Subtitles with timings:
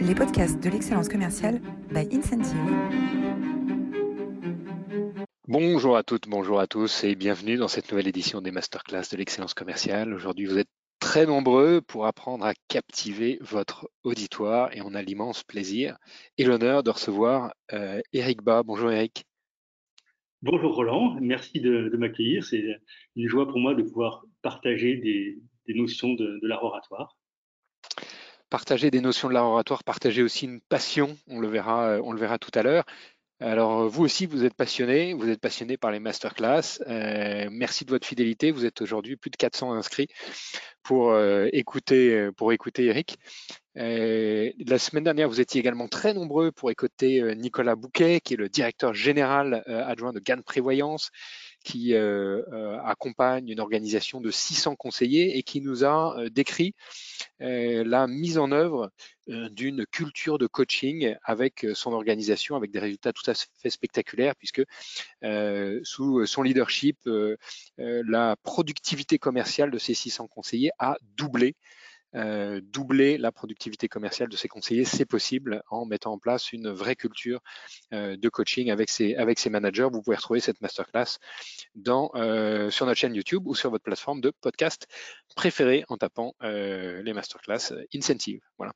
[0.00, 1.60] les podcasts de l'excellence commerciale
[1.92, 2.56] by Incentive.
[5.46, 9.18] Bonjour à toutes, bonjour à tous et bienvenue dans cette nouvelle édition des masterclass de
[9.18, 10.14] l'excellence commerciale.
[10.14, 15.42] Aujourd'hui, vous êtes très nombreux pour apprendre à captiver votre auditoire et on a l'immense
[15.42, 15.98] plaisir
[16.38, 18.62] et l'honneur de recevoir euh, Eric Bas.
[18.62, 19.24] Bonjour Eric.
[20.40, 22.42] Bonjour Roland, merci de, m'accueillir.
[22.44, 22.64] C'est
[23.16, 25.38] une joie pour moi de pouvoir partager des,
[25.74, 27.19] notions de, de l'art oratoire
[28.50, 32.12] partager des notions de l'art oratoire, partager aussi une passion, on le verra, euh, on
[32.12, 32.84] le verra tout à l'heure.
[33.42, 36.82] Alors vous aussi, vous êtes passionné, vous êtes passionné par les masterclass.
[36.86, 38.50] Euh, merci de votre fidélité.
[38.50, 40.08] Vous êtes aujourd'hui plus de 400 inscrits
[40.82, 43.16] pour euh, écouter pour écouter Eric.
[43.76, 48.50] la semaine dernière, vous étiez également très nombreux pour écouter Nicolas Bouquet, qui est le
[48.50, 51.10] directeur général adjoint de Gann Prévoyance,
[51.64, 56.74] qui euh, euh, accompagne une organisation de 600 conseillers et qui nous a euh, décrit
[57.42, 58.90] la mise en œuvre
[59.26, 64.62] d'une culture de coaching avec son organisation, avec des résultats tout à fait spectaculaires, puisque
[65.82, 66.98] sous son leadership,
[67.78, 71.56] la productivité commerciale de ces 600 conseillers a doublé
[72.16, 76.68] euh, doubler la productivité commerciale de ses conseillers, c'est possible en mettant en place une
[76.68, 77.40] vraie culture
[77.92, 79.14] euh, de coaching avec ses,
[79.48, 79.88] managers.
[79.92, 81.18] Vous pouvez retrouver cette masterclass
[81.86, 84.88] euh, sur notre chaîne YouTube ou sur votre plateforme de podcast
[85.36, 88.40] préférée en tapant les masterclass Incentive.
[88.58, 88.72] Voilà.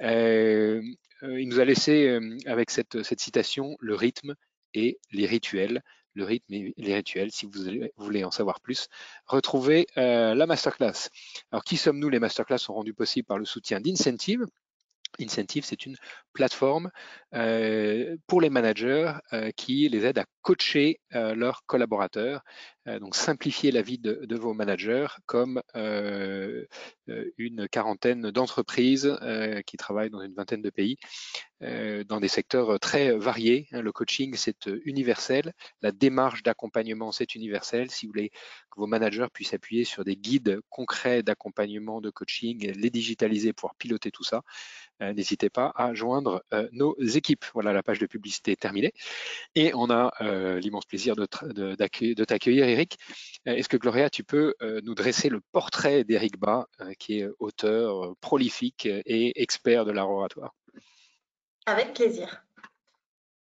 [0.00, 4.34] il nous a laissé avec cette citation le rythme
[4.74, 5.82] et les rituels
[6.14, 7.30] le rythme et les rituels.
[7.30, 7.62] Si vous
[7.96, 8.88] voulez en savoir plus,
[9.26, 11.10] retrouvez euh, la masterclass.
[11.50, 12.08] Alors, qui sommes-nous?
[12.08, 14.44] Les masterclass sont rendues possibles par le soutien d'Incentive.
[15.20, 15.96] Incentive, c'est une
[16.32, 16.90] plateforme
[17.34, 22.44] euh, pour les managers euh, qui les aide à coacher euh, leurs collaborateurs,
[23.00, 25.62] donc simplifier la vie de, vos managers comme
[27.38, 29.18] une quarantaine d'entreprises
[29.64, 30.98] qui travaillent dans une vingtaine de pays,
[31.62, 33.68] dans des secteurs très variés.
[33.72, 33.80] Hein.
[33.80, 35.54] Le coaching, c'est universel.
[35.80, 37.90] La démarche d'accompagnement, c'est universel.
[37.90, 42.70] Si vous voulez que vos managers puissent appuyer sur des guides concrets d'accompagnement, de coaching,
[42.70, 44.42] les digitaliser, pouvoir piloter tout ça,
[45.00, 47.46] n'hésitez pas à joindre nos équipes.
[47.54, 48.92] Voilà, la page de publicité est terminée.
[49.54, 51.74] Et on a euh, l'immense plaisir de,
[52.24, 52.98] t'accueillir, Eric.
[53.46, 56.66] Euh, est-ce que Gloria, tu peux euh, nous dresser le portrait d'Eric Bas,
[56.98, 60.54] qui est auteur prolifique et expert de l'art oratoire?
[61.66, 62.44] Avec plaisir.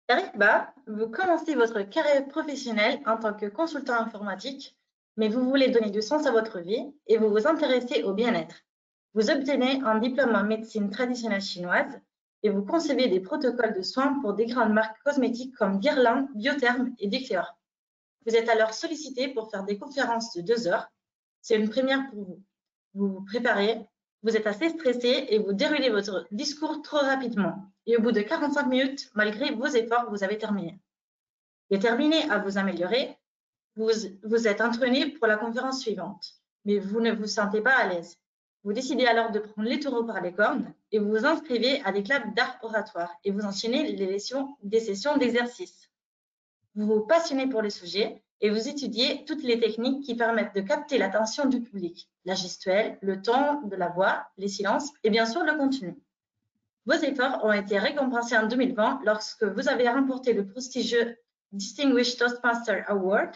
[0.07, 4.77] Eric Bas, vous commencez votre carrière professionnelle en tant que consultant informatique,
[5.17, 8.55] mais vous voulez donner du sens à votre vie et vous vous intéressez au bien-être.
[9.15, 11.99] Vous obtenez un diplôme en médecine traditionnelle chinoise
[12.45, 16.94] et vous concevez des protocoles de soins pour des grandes marques cosmétiques comme Guerlain, Biotherm
[17.00, 17.57] et Decléor.
[18.23, 20.88] Vous êtes alors sollicité pour faire des conférences de deux heures.
[21.41, 22.44] C'est une première pour vous.
[22.94, 23.84] Vous vous préparez,
[24.22, 27.66] vous êtes assez stressé et vous déroulez votre discours trop rapidement.
[27.88, 30.79] Et au bout de 45 minutes, malgré vos efforts, vous avez terminé.
[31.72, 33.17] Déterminé à vous améliorer,
[33.75, 33.89] vous,
[34.23, 38.19] vous êtes entraîné pour la conférence suivante, mais vous ne vous sentez pas à l'aise.
[38.65, 41.91] Vous décidez alors de prendre les taureaux par les cornes et vous vous inscrivez à
[41.91, 43.93] des clubs d'art oratoire et vous enchaînez les
[44.63, 45.91] des sessions d'exercice.
[46.73, 50.61] Vous vous passionnez pour le sujet et vous étudiez toutes les techniques qui permettent de
[50.61, 55.27] capter l'attention du public, la gestuelle, le ton de la voix, les silences et bien
[55.27, 55.95] sûr le contenu.
[56.87, 61.15] Vos efforts ont été récompensés en 2020 lorsque vous avez remporté le prestigieux
[61.51, 63.29] Distinguished Toastmaster Award,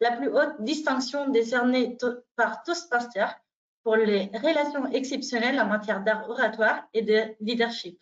[0.00, 1.98] la plus haute distinction décernée
[2.34, 3.38] par Toastmaster
[3.82, 7.98] pour les relations exceptionnelles en matière d'art oratoire et de leadership.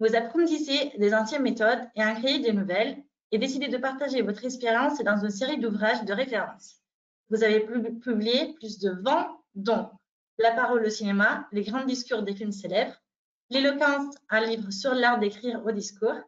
[0.00, 4.44] Vous apprendissez des anciennes méthodes et en créez de nouvelles et décidez de partager votre
[4.44, 6.80] expérience dans une série d'ouvrages de référence.
[7.30, 9.90] Vous avez publié plus de 20 dont
[10.38, 13.00] La parole au cinéma, les grands discours des films célèbres,
[13.50, 16.18] L'éloquence, un livre sur l'art d'écrire au discours,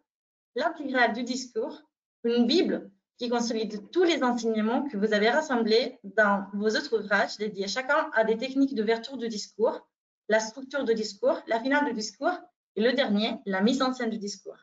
[0.55, 1.83] L'intégrale du discours,
[2.25, 7.37] une Bible qui consolide tous les enseignements que vous avez rassemblés dans vos autres ouvrages
[7.39, 9.87] dédiés chacun à des techniques d'ouverture du discours,
[10.29, 12.39] la structure du discours, la finale du discours
[12.75, 14.59] et le dernier, la mise en scène du discours.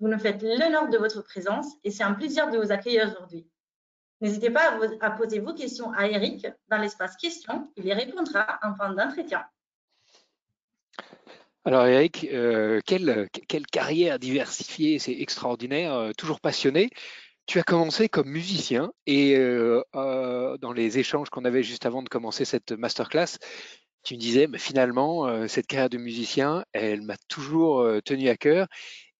[0.00, 3.46] Vous nous faites l'honneur de votre présence et c'est un plaisir de vous accueillir aujourd'hui.
[4.20, 7.70] N'hésitez pas à, poser vos questions à Eric dans l'espace questions.
[7.76, 9.44] Il y répondra en fin d'entretien.
[11.66, 13.28] Alors Eric, euh, quelle,
[13.72, 16.90] carrière diversifiée, c'est extraordinaire, euh, toujours passionné.
[17.46, 22.02] Tu as commencé comme musicien et euh, euh, dans les échanges qu'on avait juste avant
[22.02, 23.38] de commencer cette masterclass,
[24.02, 28.36] tu me disais, mais finalement, euh, cette carrière de musicien, elle m'a toujours tenu à
[28.36, 28.66] cœur.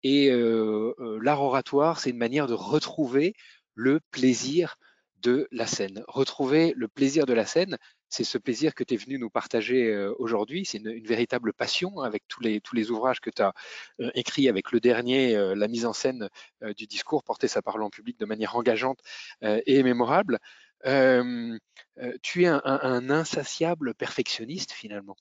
[0.02, 3.34] Et l'art oratoire, c'est une manière de retrouver
[3.74, 4.76] le plaisir
[5.22, 6.04] de la scène.
[6.08, 7.78] Retrouver le plaisir de la scène,
[8.14, 10.64] c'est ce plaisir que tu es venu nous partager euh, aujourd'hui.
[10.64, 13.52] C'est une, véritable passion avec tous les, tous les ouvrages que tu as
[14.00, 16.28] euh, écrits, avec le dernier, euh, la mise en scène
[16.76, 19.00] du discours, porter sa parole en public de manière engageante
[19.42, 20.38] et mémorable.
[20.84, 25.16] tu es un, insatiable perfectionniste finalement.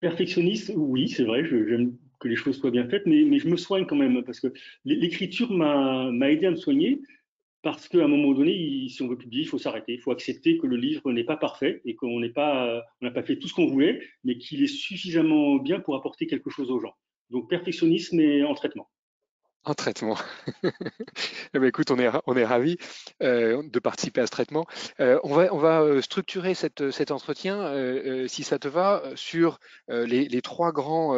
[0.00, 3.56] Perfectionniste, oui, c'est vrai, j'aime que les choses soient bien faites, mais, mais, je me
[3.56, 4.52] soigne quand même, parce que
[4.84, 7.00] l'écriture m'a aidé à me soigner,
[7.72, 9.94] parce qu'à un moment donné, si on veut publier, il faut s'arrêter.
[9.94, 13.38] Il faut accepter que le livre n'est pas parfait et qu'on n'a pas, pas fait
[13.38, 16.94] tout ce qu'on voulait, mais qu'il est suffisamment bien pour apporter quelque chose aux gens.
[17.30, 18.88] Donc perfectionnisme et en traitement.
[19.68, 20.16] En traitement.
[20.62, 22.78] eh ben, écoute, on est, on est ravis
[23.22, 24.64] euh, de participer à ce traitement.
[24.98, 27.70] Euh, on, va, on va euh, structurer cette, cet entretien,
[28.28, 31.14] si ça te va, sur les, trois, grands,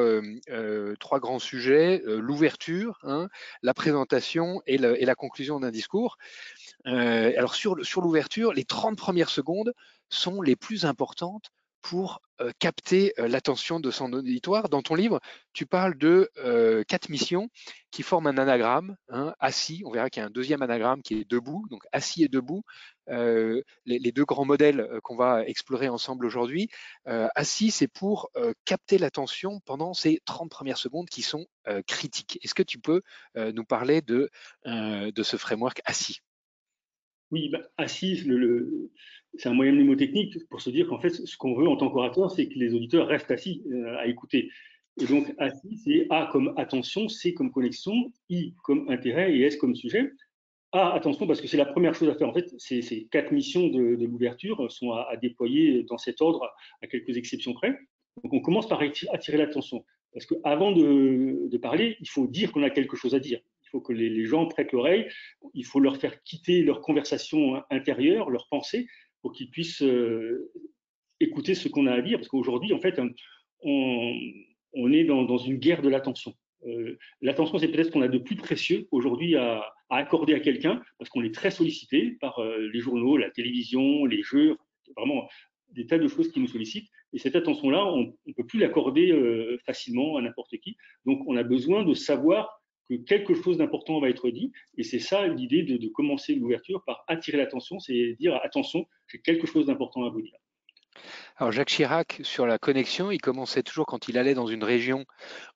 [0.98, 3.28] trois grands sujets, l'ouverture, hein,
[3.62, 6.18] la présentation et, et la conclusion d'un discours.
[6.84, 9.74] alors sur, sur l'ouverture, les 30 premières secondes
[10.08, 11.52] sont les plus importantes
[11.82, 12.20] pour
[12.58, 14.68] capter l'attention de son auditoire.
[14.68, 15.20] Dans ton livre,
[15.52, 16.30] tu parles de
[16.88, 17.48] quatre missions
[17.90, 19.82] qui forment un anagramme, hein, assis.
[19.84, 22.62] On verra qu'il y a un deuxième anagramme qui est debout, donc assis et debout.
[23.08, 26.68] Les, deux grands modèles qu'on va explorer ensemble aujourd'hui.
[27.04, 28.30] assis, c'est pour
[28.64, 31.46] capter l'attention pendant ces 30 premières secondes qui sont
[31.86, 32.38] critiques.
[32.42, 33.02] Est-ce que tu peux
[33.36, 34.30] nous parler de
[34.64, 36.20] ce framework assis?
[37.30, 38.90] Oui, bah, assis, le
[39.38, 42.30] c'est un moyen mnémotechnique pour se dire qu'en fait, ce qu'on veut en tant qu'orateur,
[42.30, 44.50] c'est que les auditeurs restent assis euh, à écouter.
[45.00, 49.56] Et donc, assis, c'est A comme attention, C comme connexion, I comme intérêt et S
[49.56, 50.10] comme sujet.
[50.72, 52.28] A, attention, parce que c'est la première chose à faire.
[52.28, 56.48] En fait, ces, quatre missions de, l'ouverture sont à, déployer dans cet ordre,
[56.82, 57.76] à quelques exceptions près.
[58.22, 59.84] Donc, on commence par attirer l'attention.
[60.12, 63.40] Parce qu'avant de parler, il faut dire qu'on a quelque chose à dire.
[63.70, 65.06] Il faut que les, gens prêtent l'oreille.
[65.54, 68.88] Il faut leur faire quitter leur conversation intérieure, leur pensée,
[69.22, 70.50] pour qu'ils puissent euh,
[71.20, 72.18] écouter ce qu'on a à dire.
[72.18, 73.00] Parce qu'aujourd'hui, en fait,
[73.62, 76.34] on, est dans, une guerre de l'attention.
[76.66, 80.40] Euh, l'attention, c'est peut-être ce qu'on a de plus précieux aujourd'hui à, à, accorder à
[80.40, 84.56] quelqu'un, parce qu'on est très sollicité par euh, les journaux, la télévision, les jeux,
[84.96, 85.28] vraiment
[85.68, 86.90] des tas de choses qui nous sollicitent.
[87.12, 89.16] Et cette attention-là, on ne peut plus l'accorder
[89.64, 90.76] facilement à n'importe qui.
[91.06, 92.59] Donc, on a besoin de savoir
[92.90, 94.52] que quelque chose d'important va être dit.
[94.76, 99.46] Et c'est ça l'idée de, commencer l'ouverture par attirer l'attention, c'est dire attention, j'ai quelque
[99.46, 100.38] chose d'important à vous dire.
[101.36, 105.04] Alors Jacques Chirac, sur la connexion, il commençait toujours quand il allait dans une région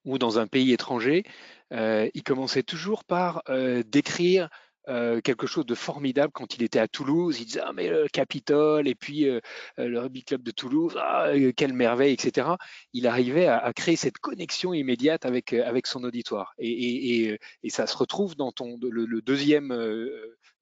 [0.05, 1.25] ou dans un pays étranger,
[1.73, 4.49] euh, il commençait toujours par euh, décrire
[4.89, 7.41] euh, quelque chose de formidable quand il était à Toulouse.
[7.41, 9.41] Il disait ah mais le Capitole et puis euh,
[9.79, 12.49] euh, le rugby club de Toulouse, ah, quelle merveille, etc.
[12.93, 17.97] Il arrivait à, créer cette connexion immédiate avec avec son auditoire et, et, ça se
[17.97, 19.75] retrouve dans ton le, deuxième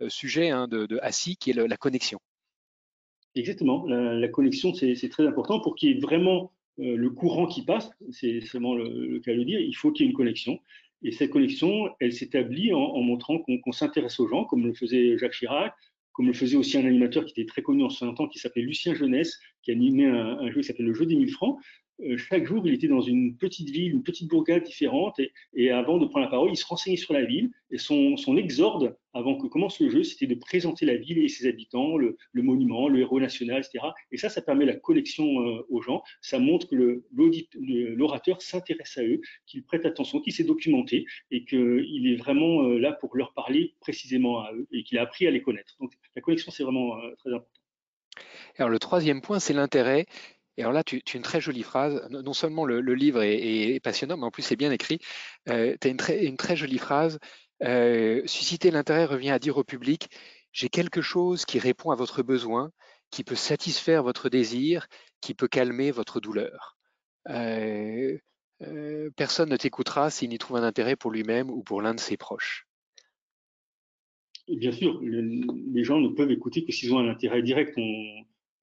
[0.09, 2.21] sujet hein, de, de Assis qui est la connexion.
[3.35, 7.91] Exactement, la, connexion c'est très important pour qu'il y ait vraiment le courant qui passe,
[8.11, 10.61] c'est seulement le, le, cas de le dire, il faut qu'il y ait une connexion.
[11.05, 15.33] Et cette connexion, elle s'établit en, montrant qu'on s'intéresse aux gens, comme le faisait Jacques
[15.33, 15.75] Chirac,
[16.13, 18.63] comme le faisait aussi un animateur qui était très connu en son temps, qui s'appelait
[18.63, 21.59] Lucien Jeunesse, qui animait un, un jeu qui s'appelle le jeu des 1000 francs.
[22.03, 25.21] Euh, chaque jour, il était dans une petite ville, une petite bourgade différente,
[25.55, 28.97] et, avant de prendre la parole, il se renseignait sur la ville, et son, exorde,
[29.13, 32.89] avant que commence le jeu, c'était de présenter la ville et ses habitants, le, monument,
[32.89, 33.87] le héros national, etc.
[34.11, 37.03] Et ça, ça permet la connexion euh, aux gens, ça montre que
[37.95, 42.79] l'orateur s'intéresse à eux, qu'il prête attention, qu'il s'est documenté, et qu'il est vraiment euh,
[42.79, 45.77] là pour leur parler précisément à eux, et qu'il a appris à les connaître.
[45.81, 47.61] Donc la connexion, c'est vraiment très important.
[48.59, 50.07] Alors le troisième point, c'est l'intérêt.
[50.57, 52.07] Et alors là, tu, as une très jolie phrase.
[52.11, 54.99] Non seulement le, livre est, passionnant, mais en plus c'est bien écrit.
[55.49, 57.19] Euh, tu as une très, jolie phrase.
[57.63, 60.09] Euh, susciter l'intérêt revient à dire au public,
[60.53, 62.73] j'ai quelque chose qui répond à votre besoin,
[63.11, 64.89] qui peut satisfaire votre désir,
[65.21, 66.77] qui peut calmer votre douleur.
[67.29, 68.19] Euh,
[69.17, 72.17] personne ne t'écoutera s'il n'y trouve un intérêt pour lui-même ou pour l'un de ses
[72.17, 72.67] proches.
[74.49, 77.79] Bien sûr, les gens ne peuvent écouter que s'ils ont un intérêt direct.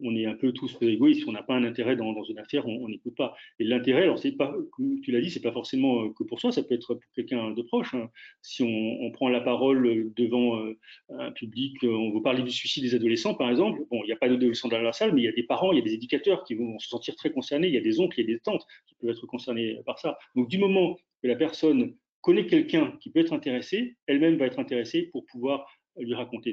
[0.02, 1.28] On est un peu tous égoïstes.
[1.28, 3.36] On n'a pas un intérêt dans, une affaire, on n'écoute pas.
[3.60, 4.56] Et l'intérêt, alors c'est pas,
[5.04, 7.52] tu l'as dit, c'est pas forcément euh, que pour soi, ça peut être pour quelqu'un
[7.52, 7.94] de proche.
[7.94, 8.10] Hein.
[8.42, 10.78] Si on, prend la parole devant euh,
[11.10, 13.82] un public, euh, on veut parler du suicide des adolescents, par exemple.
[13.90, 15.72] Bon, il n'y a pas d'adolescents dans la salle, mais il y a des parents,
[15.72, 17.68] il y a des éducateurs qui vont se sentir très concernés.
[17.68, 20.00] Il y a des oncles, il y a des tantes qui peuvent être concernés par
[20.00, 20.18] ça.
[20.36, 24.60] Donc, du moment que la personne connaît quelqu'un qui peut être intéressé, elle-même va être
[24.60, 25.66] intéressée pour pouvoir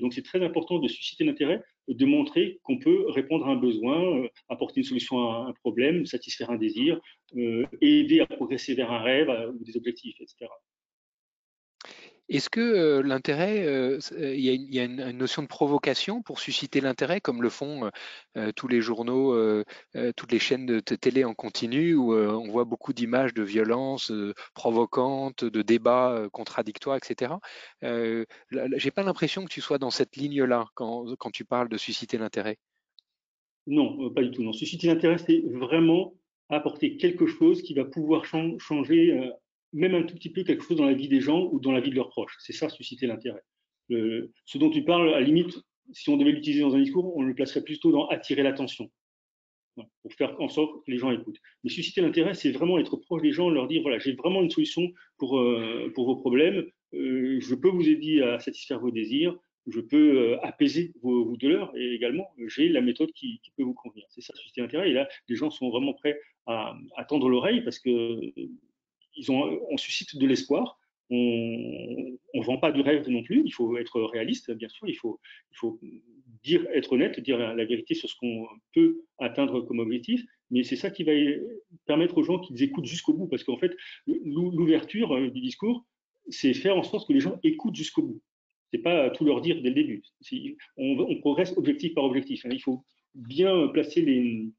[0.01, 4.19] Donc c'est très important de susciter l'intérêt, de montrer qu'on peut répondre à un besoin,
[4.19, 7.01] euh, apporter une solution à un problème, satisfaire un désir,
[7.37, 10.47] euh, aider à progresser vers un rêve ou des objectifs, etc.
[12.29, 17.49] Est-ce que l'intérêt, il y a, une, notion de provocation pour susciter l'intérêt, comme le
[17.49, 17.91] font
[18.57, 19.63] tous les journaux,
[20.17, 24.13] toutes les chaînes de télé en continu, où on voit beaucoup d'images de violence
[24.55, 27.35] provocantes, de débats contradictoires, etc.
[27.83, 32.19] J'ai pas l'impression que tu sois dans cette ligne-là quand, quand tu parles de susciter
[32.19, 32.59] l'intérêt.
[33.67, 34.43] Non, pas du tout.
[34.43, 36.15] Non, susciter l'intérêt, c'est vraiment
[36.49, 39.33] apporter quelque chose qui va pouvoir changer
[39.77, 41.81] même un tout petit peu quelque chose dans la vie des gens ou dans la
[41.81, 42.35] vie de leurs proches.
[42.41, 43.43] C'est ça, susciter l'intérêt.
[43.91, 45.59] ce dont tu parles, à la limite,
[45.93, 48.91] si on devait l'utiliser dans un discours, on le placerait plutôt dans attirer l'attention,
[49.75, 51.41] pour faire en sorte que les gens écoutent.
[51.63, 54.51] Mais susciter l'intérêt, c'est vraiment être proche des gens, leur dire, voilà, j'ai vraiment une
[54.51, 56.65] solution pour, euh, pour vos problèmes,
[56.95, 61.77] euh, je peux vous aider à satisfaire vos désirs, je peux euh, apaiser vos, douleurs
[61.77, 64.07] et également j'ai la méthode qui, peut vous convenir.
[64.09, 64.91] C'est ça, susciter l'intérêt.
[64.91, 68.33] Et là, les gens sont vraiment prêts à, à tendre l'oreille parce que
[69.29, 70.79] on suscite de l'espoir.
[71.09, 71.17] On
[72.35, 73.43] ne vend pas du rêve non plus.
[73.45, 74.89] Il faut être réaliste, bien sûr.
[74.89, 75.21] Il faut,
[76.43, 80.25] dire, être honnête, dire la, vérité sur ce qu'on peut atteindre comme objectif.
[80.51, 81.13] Mais c'est ça qui va
[81.87, 83.29] permettre aux gens qu'ils écoutent jusqu'au bout.
[83.29, 85.85] Parce qu'en fait, l'ouverture euh, du discours,
[86.29, 88.23] c'est faire en sorte que les gens écoutent jusqu'au bout.
[88.73, 90.03] C'est pas tout leur dire dès le début.
[90.77, 92.45] On, progresse objectif par objectif.
[92.51, 94.51] Il faut bien placer les,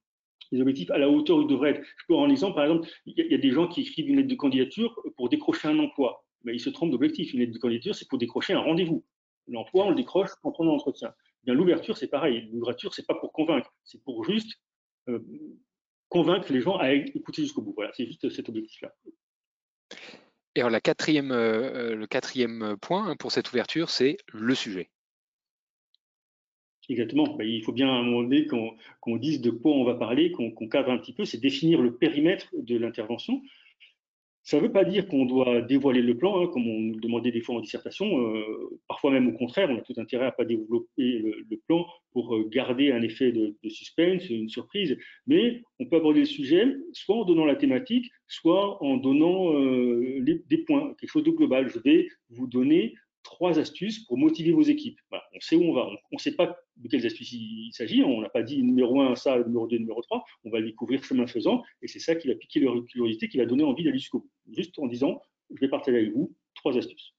[0.51, 1.81] les objectifs à la hauteur où ils devraient être.
[1.97, 4.29] Je peux en exemple, par exemple, il y, a des gens qui écrivent une lettre
[4.29, 6.25] de candidature pour décrocher un emploi.
[6.43, 7.33] Mais ils se trompent d'objectif.
[7.33, 9.03] Une lettre de candidature, c'est pour décrocher un rendez-vous.
[9.47, 11.13] L'emploi, on le décroche quand on a entretien.
[11.43, 12.49] Bien, l'ouverture, c'est pareil.
[12.51, 14.59] L'ouverture, c'est pas pour convaincre, c'est pour juste
[15.07, 15.19] euh,
[16.09, 17.73] convaincre les gens à écouter jusqu'au bout.
[17.75, 18.93] Voilà, c'est juste cet objectif-là.
[20.55, 24.89] Et alors, la quatrième, euh, le quatrième point pour cette ouverture, c'est le sujet.
[26.89, 27.35] Exactement.
[27.35, 30.31] Ben, il faut bien à un moment donné qu'on dise de quoi on va parler,
[30.31, 33.41] qu'on cadre un petit peu, c'est définir le périmètre de l'intervention.
[34.43, 37.31] Ça ne veut pas dire qu'on doit dévoiler le plan, hein, comme on nous demandait
[37.31, 38.33] des fois en dissertation.
[38.33, 41.85] Euh, parfois même au contraire, on a tout intérêt à ne pas développer le, plan
[42.13, 44.97] pour euh, garder un effet de, suspense, une surprise.
[45.25, 50.21] Mais on peut aborder le sujet soit en donnant la thématique, soit en donnant euh,
[50.21, 51.67] des points, quelque chose de global.
[51.67, 52.95] Je vais vous donner
[53.27, 54.99] trois astuces pour motiver vos équipes.
[55.11, 55.87] on sait où on va.
[56.11, 58.01] On ne sait pas de quelles astuces il s'agit.
[58.03, 60.23] On n'a pas dit numéro 1, ça, numéro 2, numéro 3.
[60.45, 61.61] On va le découvrir chemin faisant.
[61.81, 64.31] Et c'est ça qui va piquer leur curiosité, qui va donner envie d'aller jusqu'au bout.
[64.55, 65.21] Juste en disant,
[65.53, 67.13] je vais partager avec vous trois astuces.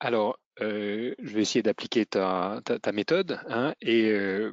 [0.00, 2.60] Alors, euh, je vais essayer d'appliquer ta,
[2.92, 3.40] méthode.
[3.48, 4.52] Hein, et euh,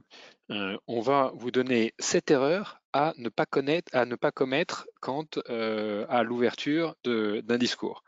[0.52, 4.88] euh, on va vous donner sept erreurs à ne pas, connaître, à ne pas commettre
[5.02, 8.04] quant à l'ouverture d'un discours.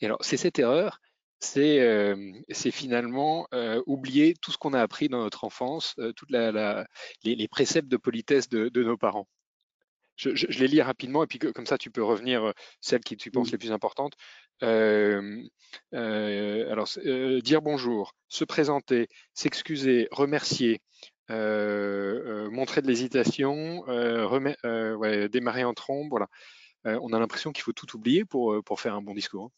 [0.00, 1.00] Et alors, c'est cette erreur,
[1.40, 2.14] c'est euh,
[2.70, 6.86] finalement euh, oublier tout ce qu'on a appris dans notre enfance, euh, toutes la,
[7.24, 9.26] les, préceptes de politesse de, nos parents.
[10.16, 12.52] Je, les lis rapidement et puis comme ça tu peux revenir
[12.82, 14.12] celles qui tu penses les plus importantes.
[14.60, 15.22] alors
[17.42, 20.82] dire bonjour, se présenter, s'excuser, remercier,
[21.30, 23.86] montrer de l'hésitation,
[25.32, 26.28] démarrer en trombe, voilà.
[26.84, 29.46] on a l'impression qu'il faut tout oublier pour, pour faire un bon discours.
[29.46, 29.52] Hein.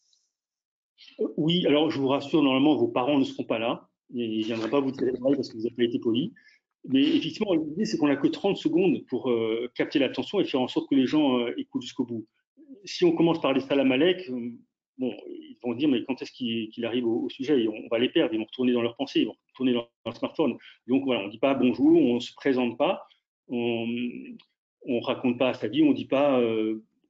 [1.37, 3.89] Oui, alors je vous rassure, normalement, vos parents ne seront pas là.
[4.13, 6.33] Ils ne viendront pas vous tirer parce que vous n'avez pas été poli.
[6.85, 10.61] Mais effectivement, l'idée, c'est qu'on n'a que 30 secondes pour euh, capter l'attention et faire
[10.61, 12.27] en sorte que les gens euh, écoutent jusqu'au bout.
[12.83, 14.51] Si on commence par les salam alek, euh,
[14.97, 17.67] bon, ils vont dire, mais quand est-ce qu'il arrive au, sujet?
[17.67, 20.17] On va les perdre, ils vont retourner dans leurs pensées, ils vont retourner dans leur
[20.17, 20.57] smartphone.
[20.87, 23.07] Donc voilà, on ne dit pas bonjour, on ne se présente pas,
[23.47, 26.41] on ne raconte pas sa vie, on ne dit pas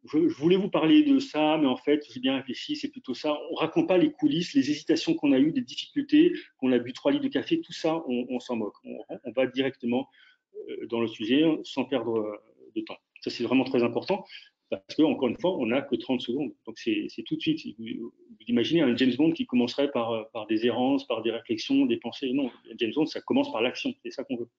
[0.06, 3.38] je, voulais vous parler de ça, mais en fait, j'ai bien réfléchi, c'est plutôt ça.
[3.52, 6.94] On raconte pas les coulisses, les hésitations qu'on a eues, des difficultés, qu'on a bu
[6.94, 8.76] trois litres de café, tout ça, on, s'en moque.
[8.84, 10.10] On, va directement
[10.56, 12.36] euh, dans le sujet sans perdre euh,
[12.76, 12.98] de temps.
[13.22, 14.26] Ça, c'est vraiment très important
[14.70, 16.52] parce que, encore une fois, on n'a que 30 secondes.
[16.66, 17.62] Donc, c'est tout de suite.
[17.78, 18.14] Vous,
[18.48, 22.32] imaginez un James Bond qui commencerait par, par des errances, par des réflexions, des pensées.
[22.34, 23.94] Non, James Bond, ça commence par l'action.
[24.04, 24.50] C'est ça qu'on veut.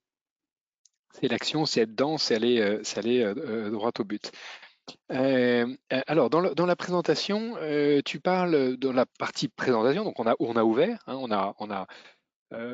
[1.10, 4.32] C'est l'action, c'est être dense, c'est aller, euh, aller droit au but.
[5.12, 10.26] Euh, euh, alors, dans, la présentation, euh, tu parles de la partie présentation, donc on
[10.26, 11.86] a, on a ouvert, hein, on a, on a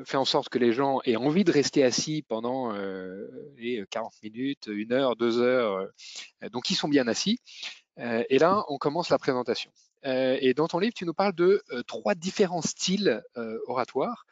[0.04, 2.70] fait en sorte que les gens aient envie de rester assis pendant
[3.56, 5.88] les 40 minutes, une heure, deux heures,
[6.52, 7.38] donc ils sont bien assis.
[7.96, 9.70] et là, on commence la présentation.
[10.04, 13.22] et dans ton livre, tu nous parles de trois différents styles
[13.68, 14.26] oratoires.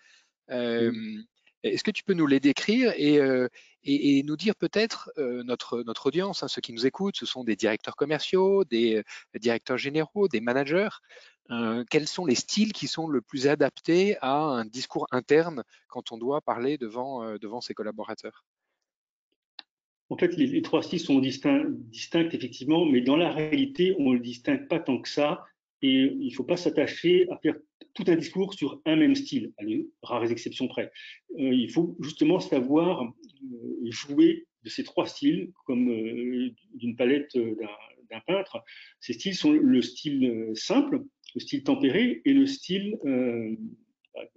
[1.65, 3.49] Est-ce que tu peux nous les décrire et, euh,
[3.85, 7.97] nous dire peut-être euh, notre, audience, hein, ceux qui nous écoutent, ce sont des directeurs
[7.97, 10.89] commerciaux, des euh, directeurs généraux, des managers.
[11.91, 16.19] quels sont les styles qui sont le plus adaptés à un discours interne quand on
[16.19, 18.45] doit parler devant, devant ses collaborateurs?
[20.11, 24.15] En fait, les, trois styles sont distincts, distincts, effectivement, mais dans la réalité, on ne
[24.15, 25.45] le distingue pas tant que ça.
[25.83, 27.57] Et il ne faut pas s'attacher à faire
[27.95, 30.91] tout un discours sur un même style, à les rares exceptions près.
[31.39, 37.37] Euh, il faut justement savoir euh, jouer de ces trois styles, comme euh, d'une palette
[38.11, 38.63] d'un peintre.
[39.01, 41.05] Ces styles sont le style simple,
[41.35, 42.99] le style tempéré et le style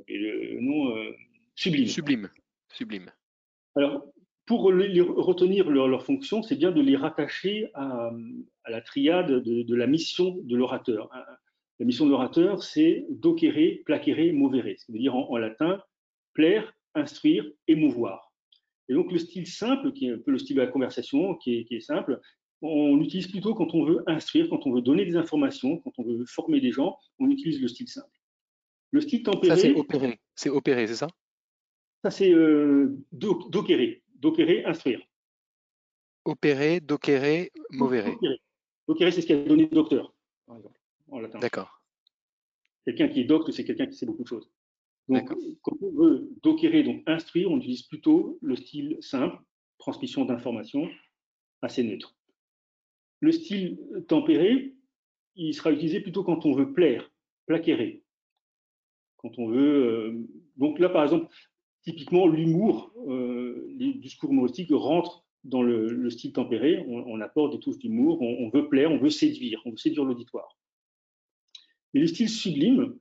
[0.07, 0.93] le nom,
[1.55, 1.87] sublime.
[1.87, 2.29] Sublime.
[2.69, 3.11] Sublime.
[3.75, 4.11] Alors,
[4.51, 8.11] pour retenir leur, fonction, c'est bien de les rattacher à,
[8.67, 11.09] la triade de, la mission de l'orateur.
[11.79, 15.81] La mission de l'orateur, c'est docere, placere, movere, ce qui veut dire en, latin
[16.33, 18.33] plaire, instruire, émouvoir.
[18.89, 21.65] Et donc le style simple, qui est un peu le style de la conversation, qui
[21.69, 22.19] est, simple,
[22.61, 26.03] on l'utilise plutôt quand on veut instruire, quand on veut donner des informations, quand on
[26.03, 28.19] veut former des gens, on utilise le style simple.
[28.91, 29.55] Le style tempéré.
[29.55, 31.07] Ça, c'est opéré, c'est ça?
[32.03, 32.97] Ça, c'est euh,
[34.21, 35.01] docere, instruire.
[36.23, 38.15] Opérer, docere, movere.
[38.87, 40.13] Docere, c'est ce qui a donné docteur,
[40.45, 41.39] par exemple, en latin.
[41.39, 41.81] D'accord.
[42.85, 44.49] Quelqu'un qui est docte, c'est quelqu'un qui sait beaucoup de choses.
[45.07, 45.27] Donc,
[45.61, 49.37] quand on veut docere, donc instruire, on utilise plutôt le style simple,
[49.77, 50.89] transmission d'informations,
[51.61, 52.15] assez neutre.
[53.19, 54.75] Le style tempéré,
[55.35, 57.11] il sera utilisé plutôt quand on veut plaire,
[57.45, 58.03] plaquérer.
[59.17, 59.85] Quand on veut.
[59.85, 61.27] Euh, donc là, par exemple,
[61.83, 66.83] typiquement, l'humour, euh, les discours humoristiques rentrent dans le, style tempéré.
[66.87, 70.57] On, apporte des touches d'humour, on, veut plaire, on veut séduire, on veut séduire l'auditoire.
[71.93, 72.97] Mais le style sublime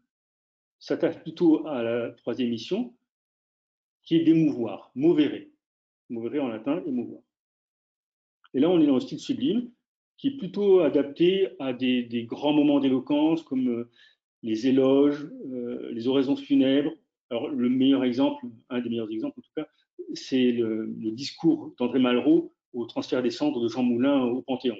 [0.78, 2.94] s'attache plutôt à la troisième mission,
[4.02, 5.46] qui est d'émouvoir, movere.
[6.08, 7.22] Movere en latin, émouvoir.
[8.54, 9.70] Et là, on est dans le style sublime,
[10.16, 13.90] qui est plutôt adapté à des, grands moments d'éloquence, comme euh,
[14.42, 16.92] les éloges, euh, les oraisons funèbres,
[17.30, 19.68] alors, le meilleur exemple, un des meilleurs exemples en tout cas,
[20.14, 24.76] c'est le, discours d'André Malraux au transfert des cendres de Jean Moulin au Panthéon.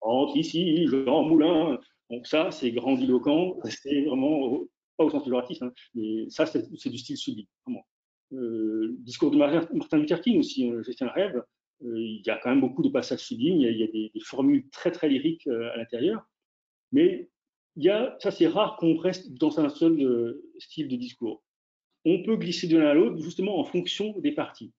[0.00, 1.78] Entre ici, Jean Moulin.
[2.10, 4.60] Donc ça, c'est grandiloquent, c'est vraiment,
[4.96, 7.86] pas au sens péjoratif, hein, mais ça, c'est du style sublime, vraiment.
[8.32, 11.42] Euh, le discours de Martin Luther King aussi, euh, J'ai un rêve,
[11.84, 14.68] euh, il y a quand même beaucoup de passages sublimes, il y a, des, formules
[14.70, 16.22] très très lyriques à l'intérieur,
[16.90, 17.30] mais
[17.76, 21.42] il y a, ça c'est rare qu'on reste dans un seul style de discours
[22.04, 24.72] on peut glisser de l'un à l'autre justement en fonction des parties.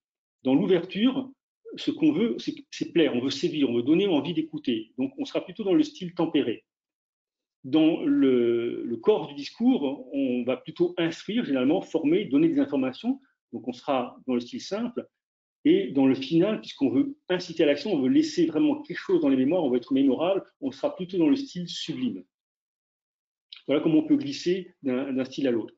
[0.43, 1.31] Dans l'ouverture,
[1.75, 2.37] ce qu'on veut,
[2.71, 4.91] c'est plaire, on veut sévir, on veut donner envie d'écouter.
[4.97, 6.65] Donc on sera plutôt dans le style tempéré.
[7.63, 13.21] Dans le, corps du discours, on va plutôt instruire, généralement former, donner des informations.
[13.53, 15.07] Donc on sera dans le style simple.
[15.65, 19.21] Et dans le final, puisqu'on veut inciter à l'action, on veut laisser vraiment quelque chose
[19.21, 22.23] dans les mémoires, on veut être mémorable, on sera plutôt dans le style sublime.
[23.65, 25.73] Voilà comment on peut glisser d'un style à l'autre.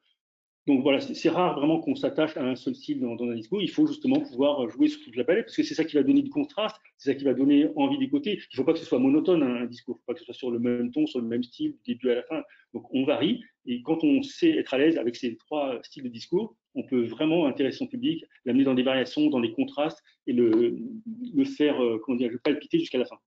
[0.67, 3.62] Donc voilà, c'est rare vraiment qu'on s'attache à un seul style dans, un discours.
[3.62, 6.01] Il faut justement pouvoir jouer sur toute la palette parce que c'est ça qui va
[6.01, 8.32] donner du contraste, c'est ça qui va donner envie d'écouter.
[8.34, 10.19] Il ne faut pas que ce soit monotone un discours, il ne faut pas que
[10.19, 12.41] ce soit sur le même ton, sur le même style, du début à la fin.
[12.73, 16.10] Donc on varie et quand on sait être à l'aise avec ces trois styles de
[16.10, 20.34] discours, on peut vraiment intéresser son public, l'amener dans des variations, dans des contrastes et
[20.34, 20.80] le,
[21.34, 23.17] le faire, euh, comment dire, palpiter jusqu'à la fin.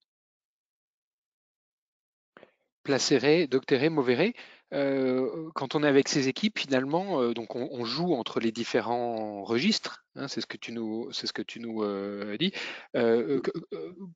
[2.83, 4.33] Placere, doctere, movere.
[4.75, 9.43] Euh, quand on est avec ses équipes, finalement, euh, donc on, joue entre les différents
[9.45, 10.05] registres.
[10.15, 11.09] Hein, c'est ce que tu nous,
[11.83, 12.53] euh, dis.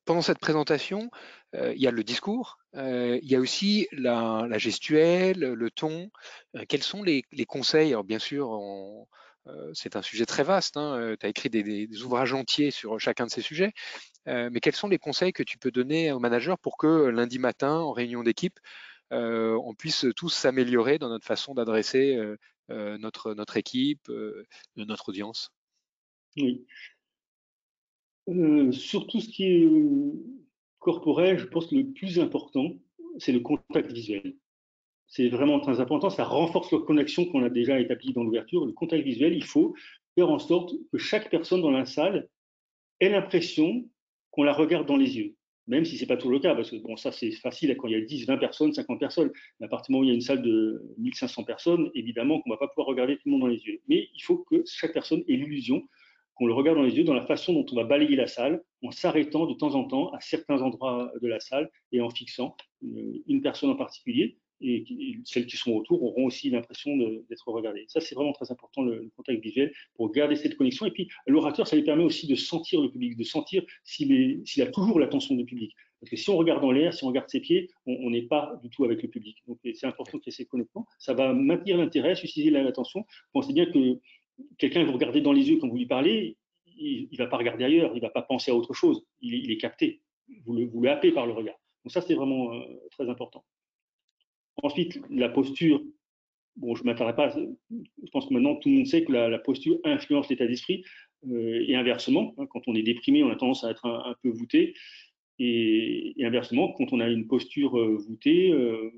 [0.05, 1.09] pendant cette présentation,
[1.53, 6.11] il y a le discours, il y a aussi la, gestuelle, le ton.
[6.67, 7.91] quels sont les, conseils?
[7.91, 8.59] Alors bien sûr,
[9.73, 10.77] c'est un sujet très vaste.
[10.77, 13.73] Hein, tu as écrit des, ouvrages entiers sur chacun de ces sujets.
[14.25, 17.77] mais quels sont les conseils que tu peux donner aux managers pour que lundi matin,
[17.77, 18.59] en réunion d'équipe,
[19.11, 22.37] on puisse tous s'améliorer dans notre façon d'adresser euh,
[22.69, 24.09] euh, notre, notre équipe,
[24.75, 25.51] notre audience.
[26.37, 26.65] Oui.
[28.71, 29.69] sur tout ce qui est
[30.79, 32.73] corporel, je pense que le plus important,
[33.19, 34.35] c'est le contact visuel.
[35.07, 36.09] C'est vraiment très important.
[36.09, 38.65] Ça renforce la connexion qu'on a déjà établie dans l'ouverture.
[38.65, 39.75] Le contact visuel, il faut
[40.15, 42.29] faire en sorte que chaque personne dans la salle
[42.99, 43.87] ait l'impression
[44.31, 45.35] qu'on la regarde dans les yeux
[45.67, 47.87] même si ce n'est pas tout le cas, parce que bon, ça c'est facile quand
[47.87, 49.31] il y a 10, 20 personnes, 50 personnes.
[49.59, 52.55] Mais à partir où il y a une salle de 1500 personnes, évidemment qu'on ne
[52.55, 53.81] va pas pouvoir regarder tout le monde dans les yeux.
[53.87, 55.83] Mais il faut que chaque personne ait l'illusion
[56.35, 58.63] qu'on le regarde dans les yeux dans la façon dont on va balayer la salle,
[58.83, 62.55] en s'arrêtant de temps en temps à certains endroits de la salle et en fixant
[62.81, 67.85] une personne en particulier et, celles qui sont autour auront aussi l'impression d'être regardées.
[67.87, 70.85] Ça, c'est vraiment très important, le, contact visuel, pour garder cette connexion.
[70.85, 74.67] Et puis, l'orateur, ça lui permet aussi de sentir le public, de sentir s'il a
[74.67, 75.73] toujours l'attention du public.
[75.99, 78.59] Parce que si on regarde en l'air, si on regarde ses pieds, on n'est pas
[78.61, 79.37] du tout avec le public.
[79.47, 80.85] Donc, c'est important qu'il y ait cette connexion.
[80.99, 83.05] Ça va maintenir l'intérêt, susciter l'attention.
[83.31, 83.99] Pensez bien que
[84.57, 86.37] quelqu'un vous regardez dans les yeux quand vous lui parlez,
[86.77, 89.05] il ne va pas regarder ailleurs, il ne va pas penser à autre chose.
[89.21, 90.01] Il, est capté.
[90.45, 91.55] Vous le, vous le par le regard.
[91.83, 92.61] Donc ça, c'est vraiment euh,
[92.91, 93.43] très important.
[94.61, 95.81] Ensuite, la posture,
[96.55, 99.39] bon, je ne m'attarderai pas, je pense que maintenant tout le monde sait que la,
[99.39, 100.83] posture influence l'état d'esprit,
[101.31, 104.29] euh, et inversement, hein, quand on est déprimé, on a tendance à être un, peu
[104.29, 104.75] voûté,
[105.39, 108.91] et, inversement, quand on a une posture euh, voûtée, euh,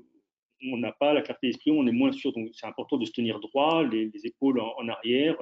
[0.70, 3.12] on n'a pas la clarté d'esprit, on est moins sûr, donc c'est important de se
[3.12, 5.36] tenir droit, les, épaules en, arrière,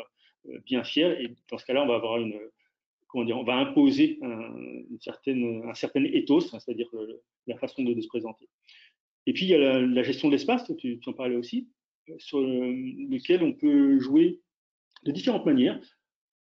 [0.66, 2.38] bien fier, et dans ce cas-là, on va avoir une,
[3.08, 4.56] comment dire, on va imposer un,
[4.90, 6.88] une certaine, un certain ethos, hein, c'est-à-dire
[7.46, 8.48] la façon de, se présenter.
[9.26, 11.68] Et puis, il y a la, gestion de l'espace, tu, en parlais aussi,
[12.18, 14.40] sur lequel on peut jouer
[15.04, 15.80] de différentes manières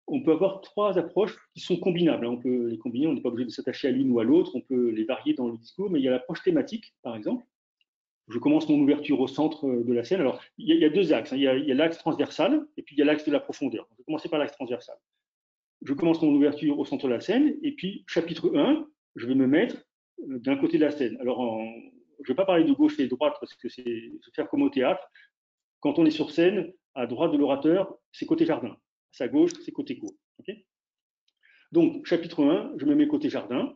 [0.10, 2.26] on peut avoir trois approches qui sont combinables.
[2.26, 2.32] Hein.
[2.32, 4.56] On peut les combiner, on n'est pas obligé de s'attacher à l'une ou à l'autre,
[4.56, 7.46] on peut les varier dans le discours, mais il y a l'approche thématique, par exemple.
[8.28, 10.22] Je commence mon ouverture au centre euh, de la scène.
[10.22, 11.34] Alors, il y a, deux axes.
[11.34, 11.38] Hein.
[11.38, 13.88] Il y a l'axe transversal et puis il y a l'axe de la profondeur.
[13.92, 14.96] Je vais commencer par l'axe transversal.
[15.84, 19.36] Je commence mon ouverture au centre de la scène et puis, chapitre 1, je vais
[19.36, 19.78] me mettre
[20.30, 21.18] euh, d'un côté de la scène.
[21.22, 21.42] Alors,
[22.24, 24.62] je ne vais pas parler de gauche et de droite parce que c'est faire comme
[24.62, 25.06] au théâtre.
[25.80, 28.76] Quand on est sur scène, à droite de l'orateur, c'est côté jardin
[29.12, 30.14] sa gauche, c'est côté court.
[31.72, 33.74] Donc, chapitre 1, je me mets côté jardin.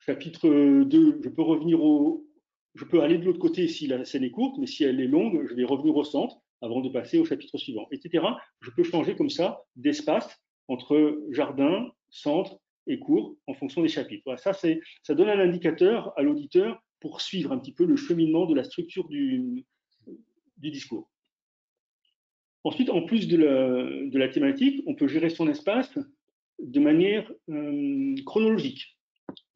[0.00, 0.48] Chapitre
[0.84, 2.26] 2, je peux revenir au.
[2.74, 5.06] Je peux aller de l'autre côté si la scène est courte, mais si elle est
[5.06, 8.24] longue, je vais revenir au centre avant de passer au chapitre suivant, etc.
[8.60, 14.34] Je peux changer comme ça d'espace entre jardin, centre et court en fonction des chapitres.
[14.36, 18.62] Ça donne un indicateur à l'auditeur pour suivre un petit peu le cheminement de la
[18.62, 19.66] structure du,
[20.56, 21.10] discours.
[22.62, 25.98] Ensuite, en plus de la, thématique, on peut gérer son espace
[26.60, 28.96] de manière euh, chronologique,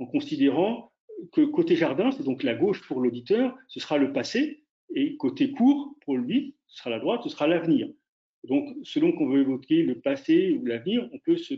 [0.01, 0.91] en considérant
[1.33, 5.53] que côté jardin, c'est donc la gauche pour l'auditeur, ce sera le passé, et côté
[5.53, 7.89] court, pour lui, ce sera la droite, ce sera l'avenir.
[8.43, 11.55] Donc, selon qu'on veut évoquer le passé ou l'avenir, on peut se,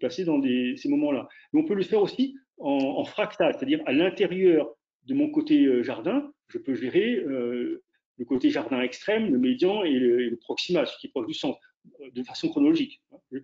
[0.00, 1.28] placer dans ces moments-là.
[1.52, 4.68] Mais on peut le faire aussi en fractal, c'est-à-dire à, l'intérieur
[5.08, 7.82] de mon côté euh, jardin, je peux gérer euh,
[8.18, 11.58] le côté jardin extrême, le médian et le, proximal, ce qui est proche du centre,
[12.00, 13.02] euh, de façon chronologique.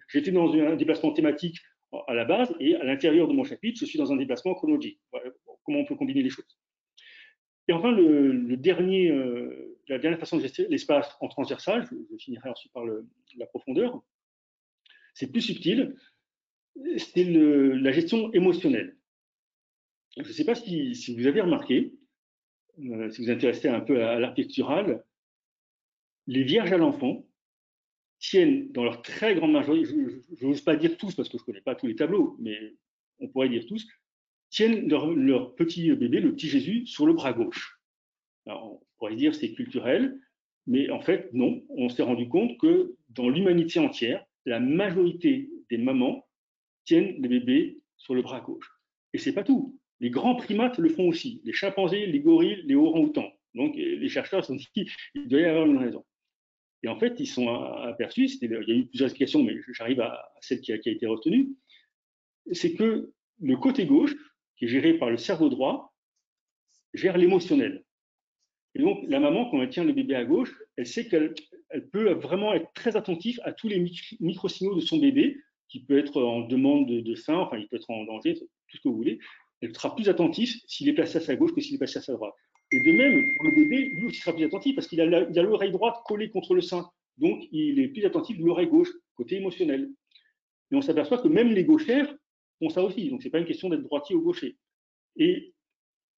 [0.09, 1.59] J'étais dans un déplacement thématique
[2.07, 5.01] à la base et à l'intérieur de mon chapitre, je suis dans un déplacement chronologique.
[5.65, 6.59] comment on peut combiner les choses.
[7.69, 13.47] Et enfin, la dernière façon de gérer l'espace en transversal, je, finirai ensuite par la
[13.47, 14.03] profondeur,
[15.15, 15.95] c'est plus subtil,
[16.99, 18.97] c'est la gestion émotionnelle.
[20.17, 21.95] Je ne sais pas si, vous avez remarqué,
[22.79, 25.05] euh, si vous intéressez un peu à, pictural,
[26.27, 27.27] les vierges à l'enfant
[28.19, 29.93] tiennent dans leur très grande majorité,
[30.37, 32.75] je n'ose pas dire tous parce que je ne connais pas tous les tableaux, mais
[33.19, 33.87] on pourrait dire tous,
[34.51, 37.81] tiennent leur, petit bébé, le petit Jésus, sur le bras gauche.
[38.47, 40.19] on pourrait dire c'est culturel,
[40.67, 41.63] mais en fait, non.
[41.69, 46.27] On s'est rendu compte que dans l'humanité entière, la majorité des mamans
[46.85, 48.71] tiennent le bébé sur le bras gauche.
[49.13, 49.79] Et c'est pas tout.
[50.01, 53.33] Les grands primates le font aussi, les chimpanzés, les gorilles, les orang-outans.
[53.55, 56.05] Donc les chercheurs sont dit qu'il doit y avoir une raison.
[56.85, 60.31] Et en fait, ils sont aperçus, il y a eu plusieurs explications, mais j'arrive à
[60.43, 61.49] celle qui a, été retenue,
[62.53, 64.15] c'est que le côté gauche,
[64.57, 65.95] qui est géré par le cerveau droit,
[66.93, 67.85] gère l'émotionnel.
[68.75, 71.35] Et donc, la maman, quand elle tient le bébé à gauche, elle sait qu'elle
[71.91, 73.83] peut vraiment être très attentive à tous les
[74.21, 77.77] micro-signaux de son bébé, qui peut être en demande de, de faim, enfin, il peut
[77.77, 79.19] être en danger, tout ce que vous voulez
[79.61, 82.03] elle sera plus attentif s'il est placé à sa gauche que s'il est placé à
[82.03, 82.35] sa droite.
[82.73, 85.97] Et de même, le bébé, lui aussi sera plus attentif parce qu'il a l'oreille droite
[86.07, 86.89] collée contre le sein.
[87.19, 89.91] Donc, il est plus attentif de l'oreille gauche, côté émotionnel.
[90.71, 92.13] Et on s'aperçoit que même les gauchères
[92.59, 93.09] font ça aussi.
[93.11, 94.57] Donc, ce n'est pas une question d'être droitier ou gaucher.
[95.17, 95.55] Et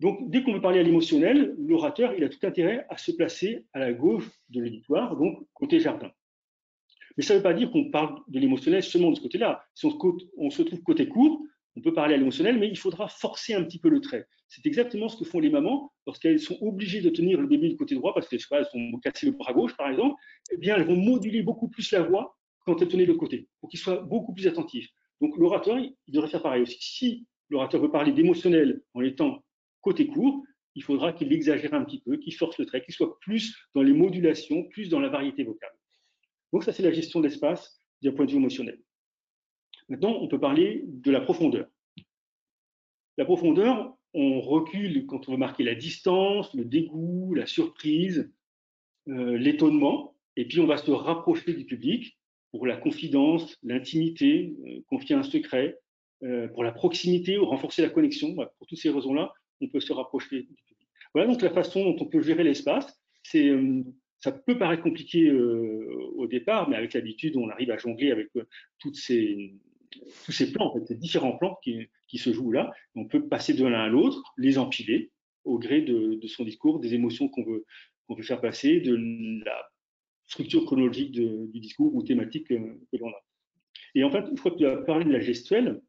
[0.01, 3.66] donc, dès qu'on veut parler à l'émotionnel, l'orateur, il a tout intérêt à se placer
[3.72, 6.11] à la gauche de l'auditoire, donc côté jardin.
[7.16, 9.64] Mais ça ne veut pas dire qu'on parle de l'émotionnel seulement de ce côté-là.
[9.75, 11.42] Si on se trouve côté court,
[11.76, 14.26] on peut parler à l'émotionnel, mais il faudra forcer un petit peu le trait.
[14.48, 17.76] C'est exactement ce que font les mamans lorsqu'elles sont obligées de tenir le bébé du
[17.76, 20.14] côté droit parce qu'elles sont cassées le bras gauche, par exemple.
[20.52, 23.68] Eh bien, elles vont moduler beaucoup plus la voix quand elles tenaient le côté, pour
[23.68, 24.88] qu'il soit beaucoup plus attentif.
[25.20, 26.78] Donc, l'orateur, il devrait faire pareil aussi.
[26.80, 29.44] Si l'orateur veut parler d'émotionnel en étant
[29.82, 30.42] côté court,
[30.74, 33.82] il faudra qu'il exagère un petit peu, qu'il force le trait, qu'il soit plus dans
[33.82, 35.70] les modulations, plus dans la variété vocale.
[36.52, 38.78] Donc, ça, c'est la gestion de l'espace d'un point de vue émotionnel.
[39.88, 41.66] Maintenant, on peut parler de la profondeur.
[43.18, 48.33] La profondeur, on recule quand on veut marquer la distance, le dégoût, la surprise,
[49.09, 52.18] euh, l'étonnement, et puis on va se rapprocher du public
[52.51, 55.79] pour la confidence, l'intimité, euh, confier un secret,
[56.22, 58.35] euh, pour la proximité ou renforcer la connexion.
[58.35, 60.88] pour toutes ces raisons-là, on peut se rapprocher du public.
[61.14, 62.99] Voilà donc la façon dont on peut gérer l'espace.
[63.22, 63.53] C'est
[64.20, 68.29] ça peut paraître compliqué au départ, mais avec l'habitude, on arrive à jongler avec
[68.79, 69.55] toutes ces,
[70.24, 72.72] tous ces plans, en fait, ces différents plans qui, se jouent là.
[72.94, 75.11] On peut passer de l'un à l'autre, les empiler
[75.44, 77.64] au gré de, son discours, des émotions qu'on veut,
[78.09, 78.96] peut faire passer de
[79.44, 79.68] la
[80.26, 83.24] structure chronologique du discours ou thématique que, l'on a.
[83.94, 85.80] Et en fait, une fois que tu as parlé de la gestuelle,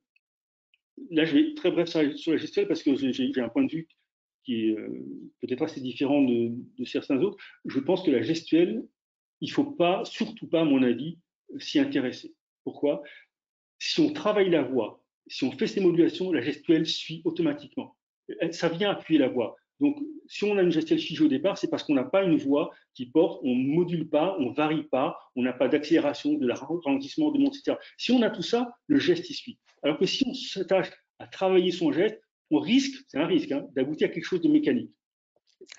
[1.11, 3.87] là, je vais très bref sur la gestuelle parce que j'ai un point de vue
[4.43, 5.05] qui est euh,
[5.41, 7.37] peut-être assez différent de, de, certains autres.
[7.65, 8.85] Je pense que la gestuelle,
[9.41, 11.17] il ne faut pas, surtout pas, à mon avis,
[11.59, 12.33] s'y intéresser.
[12.63, 13.03] Pourquoi?
[13.79, 17.95] Si on travaille la voix, si on fait ces modulations, la gestuelle suit automatiquement.
[18.51, 19.55] Ça vient appuyer la voix.
[19.79, 22.37] Donc, si on a une gestuelle figée au départ, c'est parce qu'on n'a pas une
[22.37, 26.33] voix qui porte, on ne module pas, on ne varie pas, on n'a pas d'accélération,
[26.33, 27.77] de ralentissement, de montée, etc.
[27.97, 29.59] Si on a tout ça, le geste y suit.
[29.83, 33.67] Alors que si on s'attache à travailler son geste, on risque, c'est un risque, hein,
[33.75, 34.91] d'aboutir à quelque chose de mécanique.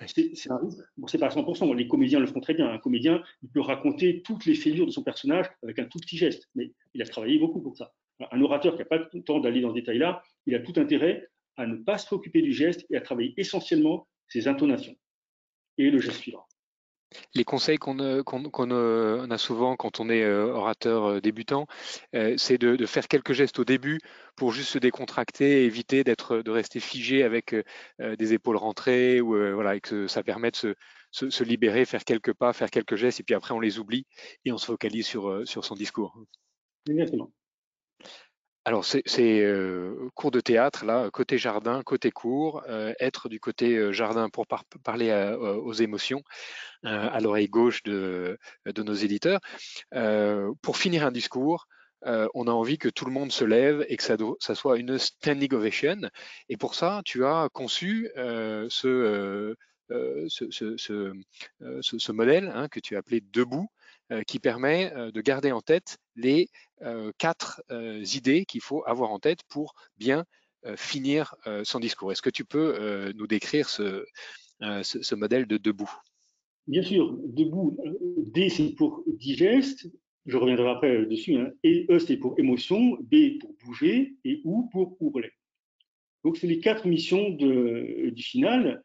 [0.07, 0.59] C'est un
[1.07, 1.75] c'est pas à 100%.
[1.75, 2.69] Les comédiens le font très bien.
[2.69, 6.17] Un comédien, il peut raconter toutes les fêlures de son personnage avec un tout petit
[6.17, 7.93] geste, mais il a travaillé beaucoup pour ça.
[8.31, 11.29] Un orateur qui n'a pas le temps d'aller dans ce détail-là, il a tout intérêt
[11.57, 14.95] à ne pas se préoccuper du geste et à travailler essentiellement ses intonations
[15.77, 16.45] et le geste suivant.
[17.33, 21.65] Les conseils qu'on a souvent quand on est euh, orateur euh, débutant,
[22.15, 23.99] euh, c'est de, faire quelques gestes au début
[24.35, 27.55] pour juste se décontracter, éviter d'être, de rester figé avec
[27.99, 30.73] des épaules rentrées ou voilà, et que ça permet de se,
[31.11, 34.05] se, libérer, faire quelques pas, faire quelques gestes, et puis après on les oublie
[34.45, 36.17] et on se focalise sur, sur son discours.
[36.89, 37.31] Exactement.
[38.65, 39.03] Alors, c'est
[39.41, 44.29] euh, cours de théâtre, là, côté jardin, côté cours, euh, être du côté euh, jardin
[44.29, 44.45] pour
[44.83, 45.11] parler
[45.63, 46.21] aux émotions,
[46.83, 48.37] à l'oreille gauche de,
[48.77, 49.39] nos éditeurs.
[50.61, 51.67] pour finir un discours,
[52.03, 55.53] on a envie que tout le monde se lève et que ça, soit une standing
[55.53, 56.01] ovation.
[56.49, 59.55] Et pour ça, tu as conçu ce,
[62.11, 63.69] modèle hein, que tu as appelé Debout,
[64.27, 66.49] qui permet de garder en tête les
[67.17, 67.61] quatre
[68.15, 70.25] idées qu'il faut avoir en tête pour bien
[70.75, 72.11] finir son discours.
[72.11, 74.05] Est-ce que tu peux nous décrire ce,
[75.15, 75.91] modèle de debout?
[76.67, 77.77] Bien sûr, debout,
[78.17, 79.89] D c'est pour digeste,
[80.25, 84.69] je reviendrai après dessus, hein, et E c'est pour émotion, B pour bouger et OU
[84.71, 85.31] pour hurler.
[86.23, 88.83] Donc c'est les quatre missions du final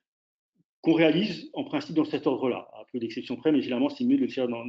[0.80, 4.16] qu'on réalise en principe dans cet ordre-là, à peu d'exceptions près, mais généralement c'est mieux
[4.16, 4.64] de le faire dans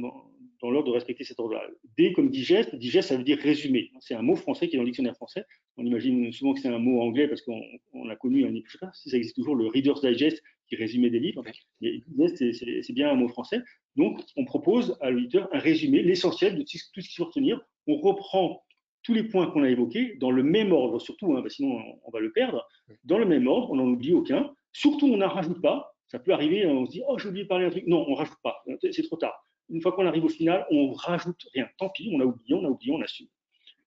[0.70, 1.62] l'ordre de respecter cet ordre-là.
[1.96, 3.90] D comme digeste, digeste, ça veut dire résumé.
[4.00, 5.44] C'est un mot français qui est dans le dictionnaire français.
[5.76, 8.86] On imagine souvent que c'est un mot anglais parce qu'on a connu, un, je sais
[8.94, 11.44] si ça existe toujours, le Reader's Digest qui résumait des livres.
[11.80, 12.52] digeste,
[12.82, 13.60] c'est bien un mot français.
[13.96, 17.60] Donc, on propose à l'auditeur un résumé, l'essentiel de tout ce qu'il faut retenir.
[17.86, 18.62] On reprend
[19.02, 22.18] tous les points qu'on a évoqués dans le même ordre, surtout, hein, sinon on va
[22.18, 22.66] le perdre,
[23.04, 24.52] dans le même ordre, on n'en oublie aucun.
[24.72, 25.94] Surtout, on n'en rajoute pas.
[26.08, 27.84] Ça peut arriver, on se dit, oh, j'ai oublié de parler un truc.
[27.86, 29.34] Non, on ne rajoute pas, c'est trop tard
[29.68, 31.68] une fois qu'on arrive au final, on rajoute rien.
[31.78, 33.28] Tant pis, on a oublié, on a oublié, on assume.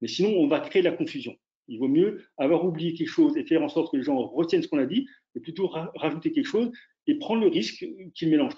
[0.01, 1.35] Mais sinon, on va créer de la confusion.
[1.67, 4.63] Il vaut mieux avoir oublié quelque chose et faire en sorte que les gens retiennent
[4.63, 6.71] ce qu'on a dit, et plutôt rajouter quelque chose
[7.07, 8.57] et prendre le risque qu'ils mélangent.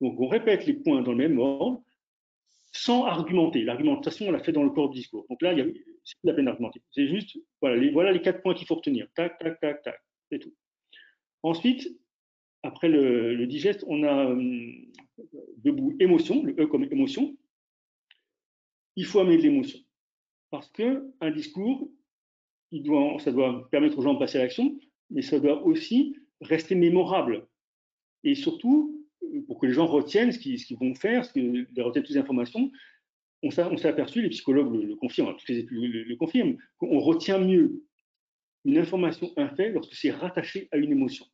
[0.00, 1.82] Donc, on répète les points dans le même ordre,
[2.72, 3.62] sans argumenter.
[3.62, 5.26] L'argumentation, on l'a fait dans le corps du discours.
[5.28, 6.82] Donc là, c'est plus la peine d'argumenter.
[6.92, 9.08] C'est juste, voilà les, quatre points qu'il faut retenir.
[9.14, 10.00] Tac, tac, tac, tac.
[10.30, 10.54] C'est tout.
[11.42, 11.88] Ensuite,
[12.62, 14.72] après le, digeste, on a hum,
[15.58, 17.36] debout émotion, le E comme émotion.
[18.96, 19.78] Il faut amener de l'émotion.
[20.50, 21.88] Parce qu'un discours,
[22.70, 24.78] il doit, ça doit permettre aux gens de passer à l'action,
[25.10, 27.46] mais ça doit aussi rester mémorable.
[28.24, 29.06] Et surtout,
[29.46, 32.20] pour que les gens retiennent ce qu'ils vont faire, ce que, les retiennent toutes les
[32.20, 32.70] informations,
[33.42, 37.38] on s'est aperçu, les psychologues le, confirment, tous les études le, le confirment, qu'on retient
[37.38, 37.84] mieux
[38.64, 41.26] une information, un fait, lorsque c'est rattaché à une émotion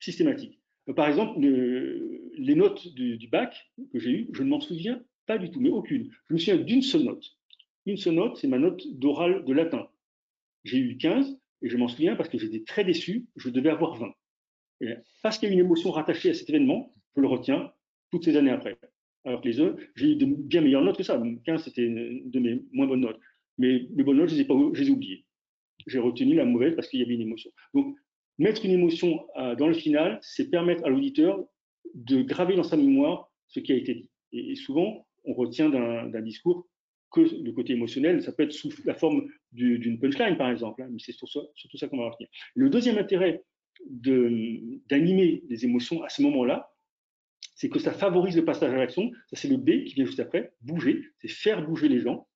[0.00, 0.61] systématique.
[0.88, 5.38] Euh, par exemple, les notes du, bac que j'ai eues, je ne m'en souviens pas
[5.38, 6.10] du tout, mais aucune.
[6.28, 7.24] Je me souviens d'une seule note.
[7.86, 9.88] Une seule note, c'est ma note d'oral de latin.
[10.64, 13.96] J'ai eu 15 et je m'en souviens parce que j'étais très déçu, je devais avoir
[13.96, 14.12] 20.
[14.82, 17.72] Et parce qu'il y a une émotion rattachée à cet événement, je le retiens
[18.10, 18.78] toutes ces années après.
[19.24, 21.20] Alors que les autres, j'ai eu de bien meilleures notes que ça.
[21.44, 23.20] 15, c'était de mes moins bonnes notes.
[23.58, 25.24] Mais les bonnes notes, je les ai, je les ai oubliées.
[25.86, 27.50] J'ai retenu la mauvaise parce qu'il y avait une émotion.
[27.74, 27.96] Donc,
[28.38, 31.44] mettre une émotion euh, dans le final, c'est permettre à l'auditeur
[31.94, 34.10] de graver dans sa mémoire ce qui a été dit.
[34.32, 36.66] Et, souvent, on retient d'un discours
[37.12, 40.88] que le côté émotionnel, ça peut être sous la forme d'une punchline, par exemple, hein,
[40.90, 42.30] mais c'est surtout, ça qu'on va retenir.
[42.54, 43.44] Le deuxième intérêt
[43.86, 46.72] d'animer les émotions à ce moment-là,
[47.54, 49.10] c'est que ça favorise le passage à l'action.
[49.28, 52.26] Ça, c'est le B qui vient juste après, bouger, c'est faire bouger les gens,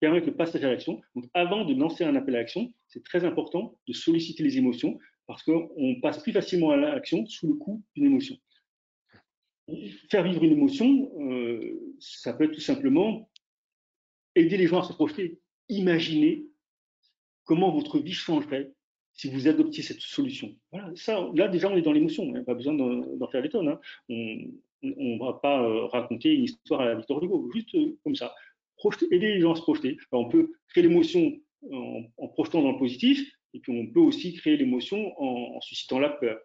[0.00, 1.00] permettre le passage à l'action.
[1.14, 4.98] Donc, avant de lancer un appel à l'action, c'est très important de solliciter les émotions
[5.32, 8.36] parce qu'on passe plus facilement à l'action sous le coup d'une émotion.
[10.10, 13.30] Faire vivre une émotion, euh, ça peut être tout simplement
[14.34, 15.40] aider les gens à se projeter.
[15.70, 16.44] Imaginez
[17.44, 18.72] comment votre vie changerait
[19.14, 20.54] si vous adoptiez cette solution.
[20.70, 23.42] Voilà, ça, là déjà on est dans l'émotion, il n'y a pas besoin d'en faire
[23.42, 23.68] des tonnes.
[23.68, 23.80] Hein.
[24.10, 28.16] On ne va pas euh, raconter une histoire à la Victor Hugo, juste euh, comme
[28.16, 28.34] ça.
[29.10, 29.96] aider les gens à se projeter.
[30.10, 31.40] on peut créer l'émotion
[31.70, 36.10] en, projetant dans le positif, et puis on peut aussi créer l'émotion en, suscitant la
[36.10, 36.38] peur.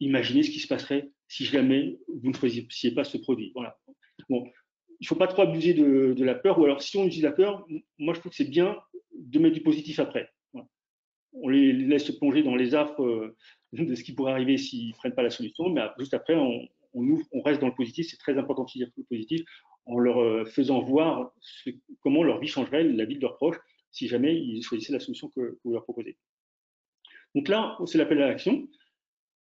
[0.00, 3.52] Imaginez ce qui se passerait si jamais vous ne choisissiez pas ce produit.
[4.28, 4.44] Bon,
[5.00, 7.32] il ne faut pas trop abuser de, la peur, ou alors si on utilise la
[7.32, 7.66] peur,
[7.98, 8.76] moi je trouve que c'est bien
[9.14, 10.30] de mettre du positif après
[11.32, 13.36] on les laisse plonger dans les affres euh,
[13.72, 16.66] de ce qui pourrait arriver s'ils ne prennent pas la solution, mais juste après, on,
[16.94, 18.06] on reste dans le positif.
[18.08, 19.42] C'est très important de dire le positif
[19.86, 21.32] en leur euh, faisant voir
[22.00, 23.58] comment leur vie changerait, la vie de leurs proches,
[23.90, 26.16] si jamais ils choisissaient la solution que, vous leur proposez.
[27.34, 28.68] Donc là, c'est l'appel à l'action.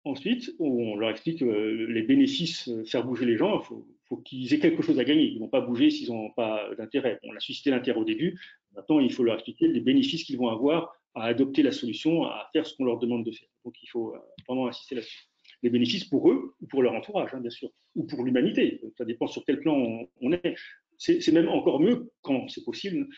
[0.04, 3.60] Ensuite, on leur explique euh, les bénéfices, faire bouger les gens.
[3.60, 5.24] Il faut, faut qu'ils aient quelque chose à gagner.
[5.24, 7.18] Ils ne vont pas bouger s'ils n'ont pas d'intérêt.
[7.24, 8.40] On a suscité l'intérêt au début.
[8.74, 12.48] Maintenant, il faut leur expliquer les bénéfices qu'ils vont avoir à adopter la solution, à
[12.52, 13.48] faire ce qu'on leur demande de faire.
[13.64, 15.26] Donc il faut euh, vraiment insister là-dessus.
[15.62, 18.80] Les bénéfices pour eux ou pour leur entourage, hein, bien sûr, ou pour l'humanité.
[18.98, 20.54] Ça dépend sur quel plan on, est.
[20.98, 23.08] C'est même encore mieux, quand c'est possible,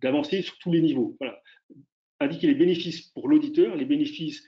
[0.00, 1.16] d'avancer sur tous les niveaux.
[2.20, 4.46] Indiquer les bénéfices pour l'auditeur, les bénéfices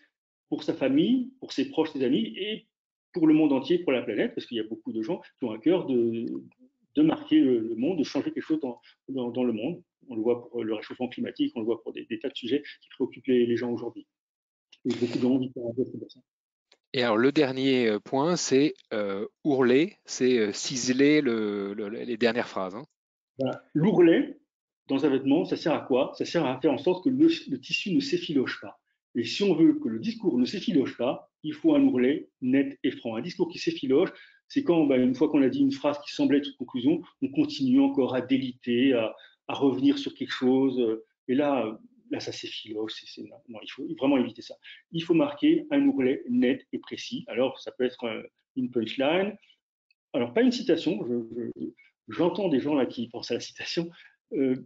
[0.49, 2.67] pour sa famille, pour ses proches, ses amis, et
[3.13, 5.45] pour le monde entier, pour la planète, parce qu'il y a beaucoup de gens qui
[5.45, 6.27] ont un cœur de,
[6.99, 9.83] marquer le, monde, de changer quelque chose dans, le monde.
[10.09, 12.63] On le voit pour le réchauffement climatique, on le voit pour des, tas de sujets
[12.81, 14.07] qui préoccupent les, gens aujourd'hui.
[14.85, 16.23] Beaucoup de gens.
[16.93, 22.49] Et alors le dernier euh, point, c'est euh, ourler, c'est euh, ciseler le, les dernières
[22.49, 22.75] phrases.
[22.75, 22.85] Hein.
[23.75, 24.39] L'ourlet
[24.89, 26.13] dans un vêtement, ça sert à quoi?
[26.17, 27.29] Ça sert à faire en sorte que le,
[27.61, 28.79] tissu ne s'effiloche pas.
[29.15, 32.79] Et si on veut que le discours ne s'effiloche pas, il faut un ourlet net
[32.85, 33.17] et franc.
[33.17, 34.11] Un discours qui s'effiloche,
[34.49, 37.03] c'est quand, bah, une fois qu'on a dit une phrase qui semblait être une conclusion,
[37.21, 39.15] on continue encore à déliter, à,
[39.49, 41.01] revenir sur quelque chose.
[41.29, 41.79] Et là,
[42.11, 42.93] là ça s'effiloche.
[43.49, 44.55] Non, il faut vraiment éviter ça.
[44.93, 47.25] Il faut marquer un ourlet net et précis.
[47.29, 48.23] Alors, ça peut être euh,
[48.57, 49.37] une punchline.
[50.13, 51.05] Alors, pas une citation.
[52.09, 53.91] J'entends des gens là qui pensent à la citation.
[54.33, 54.57] Euh,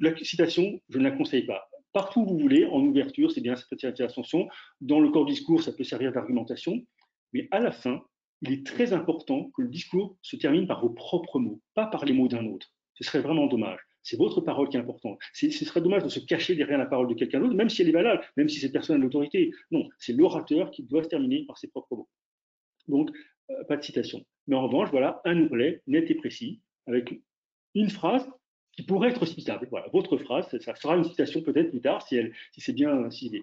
[0.00, 1.68] la citation, je ne la conseille pas.
[1.92, 4.48] Partout où vous voulez, en ouverture, c'est bien, ça peut servir d'attention.
[4.80, 6.84] Dans le corps discours, ça peut servir d'argumentation.
[7.32, 8.04] Mais à la fin,
[8.42, 12.04] il est très important que le discours se termine par vos propres mots, pas par
[12.04, 12.70] les mots d'un autre.
[12.94, 13.80] Ce serait vraiment dommage.
[14.06, 15.18] C'est votre parole qui est importante.
[15.32, 17.88] Ce serait dommage de se cacher derrière la parole de quelqu'un d'autre, même si elle
[17.88, 19.50] est valable, même si cette personne a l'autorité.
[19.72, 22.08] Non, c'est l'orateur qui doit se terminer par ses propres mots.
[22.86, 23.10] Donc,
[23.50, 24.24] euh, pas de citation.
[24.46, 27.20] Mais en revanche, voilà, un ourlet net et précis, avec
[27.74, 28.30] une phrase
[28.70, 29.66] qui pourrait être citable.
[29.72, 32.16] Voilà, votre phrase, ça sera une citation peut-être plus tard si,
[32.52, 33.42] si c'est bien ciblé.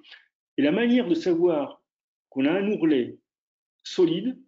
[0.56, 1.84] Et la manière de savoir
[2.30, 3.18] qu'on a un ourlet
[3.84, 4.40] solide,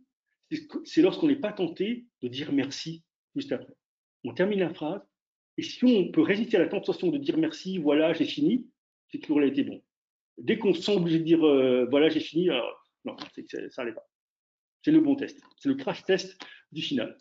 [0.86, 3.04] c'est lorsqu'on n'est pas tenté de dire merci
[3.36, 3.76] juste après.
[4.24, 5.02] On termine la phrase,
[5.58, 8.68] et si on peut résister à la tentation de dire merci, voilà, j'ai fini,
[9.10, 9.82] c'est que l'ourlet a été bon.
[10.38, 14.06] Dès qu'on sent obligé de dire euh, voilà, j'ai fini, alors, non, ça n'allait pas.
[14.84, 15.40] C'est le bon test.
[15.58, 16.38] C'est le crash test
[16.72, 17.18] du final.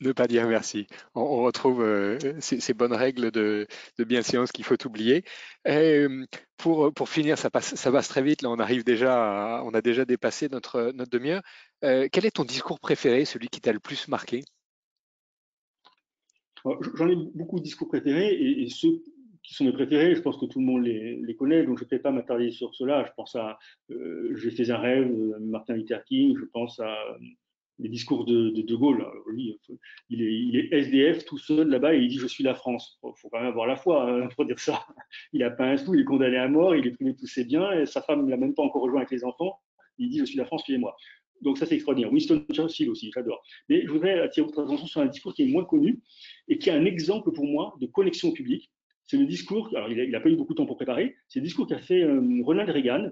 [0.00, 0.86] Ne pas dire merci.
[1.14, 3.66] On, retrouve euh, ces, bonnes règles de,
[3.98, 5.24] de bienséance qu'il faut oublier.
[5.68, 6.24] Euh,
[6.56, 8.42] pour, pour finir, ça passe, ça passe très vite.
[8.42, 11.42] Là, on arrive déjà, on a déjà dépassé notre, demi-heure.
[11.82, 14.42] Quel est ton discours préféré, celui qui t'a le plus marqué?
[16.64, 19.02] J'en ai beaucoup de discours préférés et, ceux
[19.42, 21.88] qui sont mes préférés, je pense que tout le monde les, connaît, donc je ne
[21.88, 23.04] vais pas m'attarder sur cela.
[23.04, 26.96] Je pense à J'ai fait un rêve, Martin Luther King, je pense à
[27.80, 29.06] les discours de De, Gaulle.
[29.36, 29.50] il
[30.22, 32.98] est, il est, SDF tout seul là-bas et il dit Je suis la France.
[33.02, 34.84] Il faut quand même avoir la foi hein, pour dire ça.
[35.32, 37.26] Il n'a pas un sou, il est condamné à mort, il est privé de tous
[37.26, 39.58] ses biens, et sa femme ne l'a même pas encore rejoint avec les enfants.
[39.98, 40.94] Il dit Je suis la France, suivez-moi.
[41.40, 42.12] Donc ça, c'est extraordinaire.
[42.12, 43.42] Winston Churchill aussi, j'adore.
[43.68, 46.00] Mais je voudrais attirer votre attention sur un discours qui est moins connu
[46.48, 48.70] et qui est un exemple pour moi de connexion au public.
[49.06, 51.44] C'est le discours, alors il n'a pas eu beaucoup de temps pour préparer, c'est le
[51.44, 53.10] discours qu'a fait euh, Ronald Reagan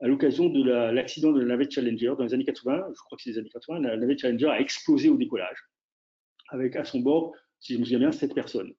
[0.00, 3.22] à l'occasion de l'accident de la navette Challenger dans les années 80, je crois que
[3.22, 5.58] c'est les années 80, la navette Challenger a explosé au décollage,
[6.48, 8.72] avec à son bord, si je me souviens bien, sept personnes.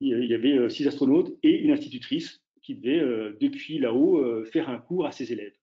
[0.00, 4.44] Il y avait euh, six astronautes et une institutrice qui devait, euh, depuis là-haut, euh,
[4.44, 5.54] faire un cours à ses élèves.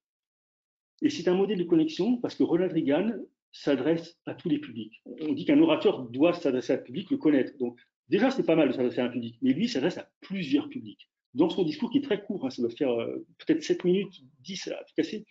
[1.02, 3.12] Et c'est un modèle de connexion parce que Ronald Reagan
[3.52, 5.02] s'adresse à tous les publics.
[5.22, 7.58] On dit qu'un orateur doit s'adresser à un public, le connaître.
[7.58, 7.80] Donc,
[8.10, 11.10] déjà, c'est pas mal de s'adresser à un public, mais lui s'adresse à plusieurs publics
[11.36, 14.24] dans son discours qui est très court, hein, ça doit faire euh, peut-être 7 minutes,
[14.40, 15.26] 10 à tout casser,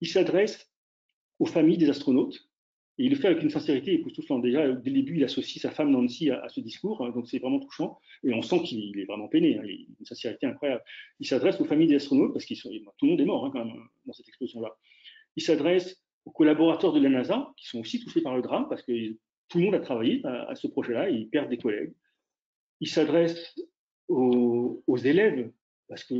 [0.00, 0.70] il s'adresse
[1.40, 2.48] aux familles des astronautes
[2.98, 4.42] et il le fait avec une sincérité époustouflante.
[4.42, 7.38] Déjà, dès le début, il associe sa femme Nancy à, ce discours, hein, donc c'est
[7.38, 7.98] vraiment touchant.
[8.22, 10.82] Et on sent qu'il est vraiment peiné, hein, une sincérité incroyable.
[11.18, 13.74] Il s'adresse aux familles des astronautes, parce que tout le monde est mort quand même
[14.06, 14.76] dans cette explosion-là.
[15.34, 18.82] Il s'adresse aux collaborateurs de la NASA, qui sont aussi touchés par le drame, parce
[18.82, 18.92] que
[19.48, 21.92] tout le monde a travaillé à, ce projet-là, et ils perdent des collègues.
[22.80, 23.56] Il s'adresse
[24.08, 25.50] aux, élèves
[25.88, 26.14] parce que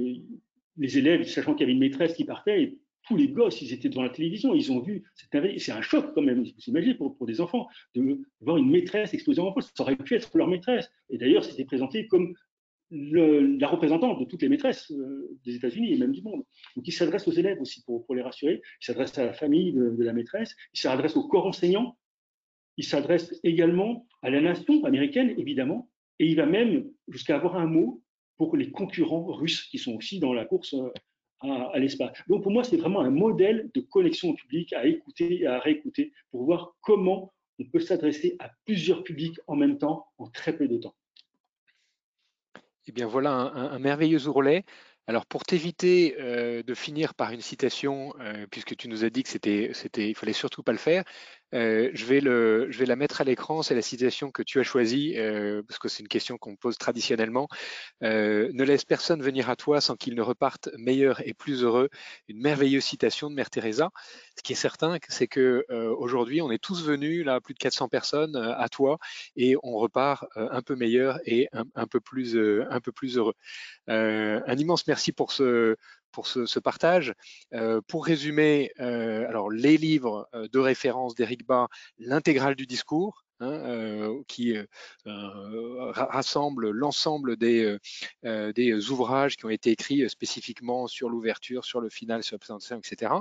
[0.76, 2.76] les élèves, sachant qu'il y avait une maîtresse qui partait,
[3.06, 6.22] tous les gosses, ils étaient devant la télévision, ils ont vu, c'est un choc quand
[6.22, 9.82] même, vous imaginez, pour, pour des enfants, de voir une maîtresse exploser en poste, ça
[9.82, 10.90] aurait pu être leur maîtresse.
[11.10, 12.34] Et d'ailleurs, c'était présenté comme
[12.90, 16.44] la représentante de toutes les maîtresses euh, des États-Unis et même du monde.
[16.76, 20.02] Donc, il s'adresse aux élèves aussi pour, les rassurer, il s'adresse à la famille de,
[20.02, 21.96] la maîtresse, il s'adresse au corps enseignant,
[22.76, 27.66] il s'adresse également à la nation américaine, évidemment, et il va même jusqu'à avoir un
[27.66, 28.02] mot
[28.36, 30.74] pour les concurrents russes qui sont aussi dans la course
[31.44, 32.12] à, l'espace.
[32.28, 35.58] Donc pour moi, c'est vraiment un modèle de connexion au public à écouter et à
[35.58, 40.56] réécouter pour voir comment on peut s'adresser à plusieurs publics en même temps en très
[40.56, 40.94] peu de temps.
[42.86, 44.64] Eh bien voilà un, merveilleux ourlet.
[45.06, 49.22] Alors pour t'éviter euh, de finir par une citation, euh, puisque tu nous as dit
[49.22, 51.04] que c'était, c'était, il fallait surtout pas le faire,
[51.52, 55.62] euh, je, vais la mettre à l'écran, c'est la citation que tu as choisie, euh,
[55.66, 57.48] parce que c'est une question qu'on pose traditionnellement.
[58.02, 61.88] Euh, ne laisse personne venir à toi sans qu'il ne reparte meilleur et plus heureux.
[62.28, 63.90] Une merveilleuse citation de Mère Teresa.
[64.36, 65.64] Ce qui est certain, c'est que
[65.98, 68.98] aujourd'hui, on est tous venus, là, plus de 400 personnes, à toi,
[69.36, 73.34] et on repart un peu meilleur et un peu plus heureux.
[73.86, 75.76] un immense merci pour ce,
[76.14, 77.12] pour ce, partage.
[77.52, 83.23] Euh, pour résumer, euh, alors les livres euh, de référence d'Éric Bas, l'intégrale du discours,
[83.44, 84.64] Hein, euh, qui euh,
[85.06, 87.78] euh, rassemble l'ensemble des,
[88.90, 93.12] ouvrages qui ont été écrits spécifiquement sur l'ouverture, sur le final, sur la présentation, etc.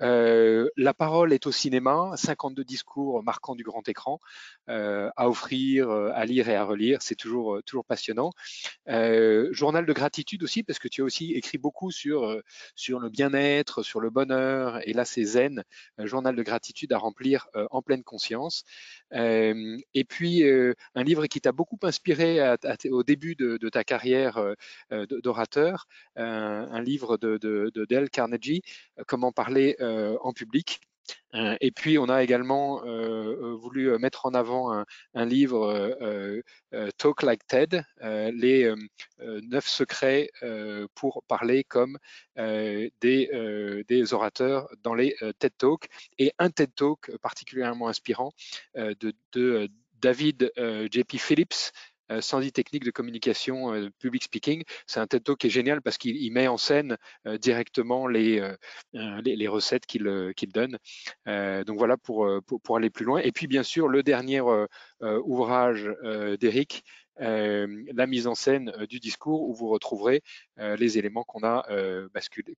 [0.00, 4.20] la parole est au cinéma, 52 discours marquants du grand écran
[4.66, 8.32] à offrir, à lire et à relire, c'est toujours, toujours passionnant.
[8.86, 12.40] journal de gratitude aussi, parce que tu as aussi écrit beaucoup sur,
[12.74, 15.62] sur le bien-être, sur le bonheur, et là c'est zen,
[15.98, 18.64] journal de gratitude à remplir en pleine conscience.
[19.94, 22.38] Et puis, euh, un livre qui t'a beaucoup inspiré
[22.90, 25.86] au début de, ta carrière euh, d'orateur,
[26.16, 28.62] un livre de, de, Dale Carnegie,
[29.06, 30.80] Comment parler en public.
[31.34, 34.84] Euh, et puis, on a également euh, euh, voulu mettre en avant
[35.14, 35.96] un, livre
[36.98, 38.72] Talk Like TED, les
[39.20, 40.30] neuf secrets
[40.94, 41.98] pour parler comme
[42.36, 45.88] des, orateurs dans les TED Talks,
[46.18, 48.32] et un TED Talk particulièrement inspirant
[48.74, 49.14] de
[50.00, 51.18] David J.P.
[51.18, 51.72] Phillips,
[52.10, 54.62] euh, Sandy Technique de communication euh, public speaking.
[54.86, 56.96] C'est un TED qui est génial parce qu'il met en scène
[57.26, 58.40] euh, directement les,
[59.48, 60.04] recettes qu'il
[60.52, 60.78] donne.
[61.26, 63.20] donc voilà pour, pour, aller plus loin.
[63.20, 64.40] Et puis bien sûr, le dernier
[65.00, 65.90] ouvrage
[66.40, 66.84] d'Eric,
[67.18, 70.22] la mise en scène du discours où vous retrouverez
[70.56, 71.66] les éléments qu'on a,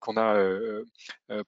[0.01, 0.82] qu'on a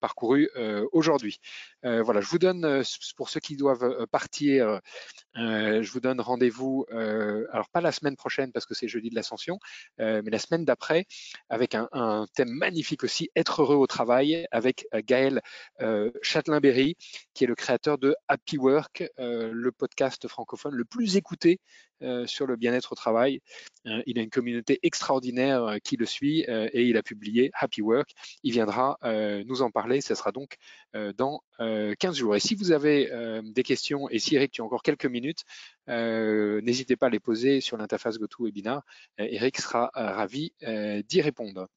[0.00, 0.50] parcourus
[0.92, 1.40] aujourd'hui.
[1.82, 2.82] voilà, je vous donne,
[3.16, 4.80] pour ceux qui doivent partir,
[5.34, 9.58] je vous donne rendez-vous, alors pas la semaine prochaine parce que c'est jeudi de l'ascension,
[9.98, 11.06] mais la semaine d'après
[11.48, 15.40] avec un, thème magnifique aussi, être heureux au travail, avec Gaël
[16.22, 16.96] Châtelain-Berry,
[17.34, 21.60] qui est le créateur de Happy Work, le podcast francophone le plus écouté
[22.26, 23.40] sur le bien-être au travail.
[23.84, 28.10] il a une communauté extraordinaire qui le suit et il a publié Happy Work.
[28.42, 28.98] Il viendra
[29.46, 30.56] nous en parler, ce sera donc
[31.16, 32.36] dans 15 jours.
[32.36, 33.10] Et si vous avez
[33.44, 35.44] des questions, et si Eric, tu as encore quelques minutes,
[35.88, 38.82] n'hésitez pas à les poser sur l'interface GoToWebinar.
[39.18, 41.68] Eric sera ravi d'y répondre.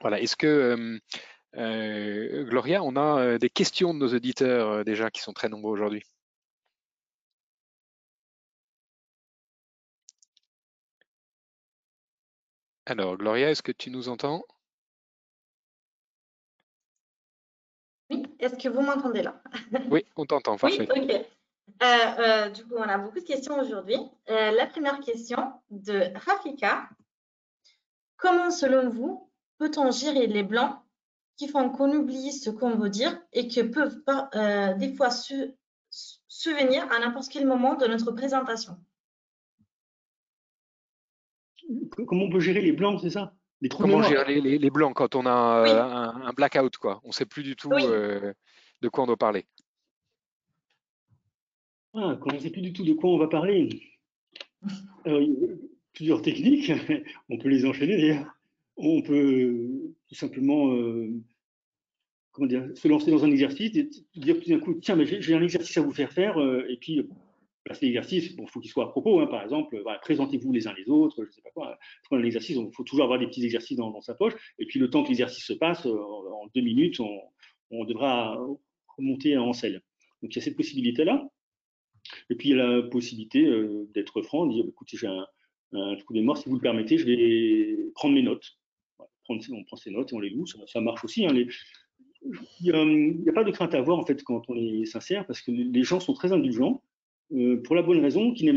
[0.00, 1.00] Voilà, est-ce que
[1.54, 6.02] Gloria, on a des questions de nos auditeurs déjà qui sont très nombreux aujourd'hui?
[12.90, 14.42] Alors, Gloria, est-ce que tu nous entends?
[18.10, 19.40] Oui, est-ce que vous m'entendez là?
[19.92, 20.88] Oui, on t'entend, parfait.
[20.92, 21.26] Oui, ok.
[21.82, 23.96] Euh, euh, du coup, on a beaucoup de questions aujourd'hui.
[24.28, 26.88] Euh, la première question de Rafika.
[28.16, 30.76] Comment, selon vous, peut-on gérer les blancs
[31.36, 34.02] qui font qu'on oublie ce qu'on veut dire et que peuvent
[34.78, 35.54] des fois se
[36.26, 38.76] souvenir à n'importe quel moment de notre présentation?
[42.06, 43.34] Comment on peut gérer les blancs, c'est ça?
[43.60, 47.00] Les Comment gérer les, blancs quand on a euh, un, blackout, quoi?
[47.04, 48.32] On ne sait plus du tout euh,
[48.80, 49.44] de quoi on doit parler.
[51.92, 53.68] Ah, quand on ne sait plus du tout de quoi on va parler.
[55.04, 55.56] Alors, il y a
[55.92, 56.72] plusieurs techniques,
[57.28, 58.26] on peut les enchaîner d'ailleurs.
[58.76, 59.68] On peut
[60.08, 61.10] tout simplement euh,
[62.32, 65.42] comment dire, se lancer dans un exercice, dire tout d'un coup, tiens, mais j'ai un
[65.42, 67.06] exercice à vous faire faire, et puis
[67.72, 69.20] cet exercice, il faut qu'il soit à propos.
[69.20, 71.78] Hein, par exemple, présentez-vous les uns les autres, je ne sais pas quoi.
[72.08, 74.34] Pour un exercice, il faut toujours avoir des petits exercices dans, sa poche.
[74.58, 78.38] Et puis, le temps que l'exercice se passe, euh, en deux minutes, on, devra
[78.96, 79.82] remonter en selle.
[80.22, 81.28] Donc, il y a cette possibilité-là.
[82.30, 85.26] Et puis, il y a la possibilité euh, d'être franc, de dire, écoutez, j'ai un,
[85.72, 88.58] un, trou de mémoire, si vous le permettez, je vais prendre mes notes.
[89.28, 91.26] on prend ses notes et on les loue, ça, marche aussi.
[91.26, 91.34] Hein,
[92.60, 95.40] il n'y a, pas de crainte à avoir en fait quand on est sincère, parce
[95.40, 96.82] que les gens sont très indulgents.
[97.32, 98.52] Euh, pour la bonne raison qu'ils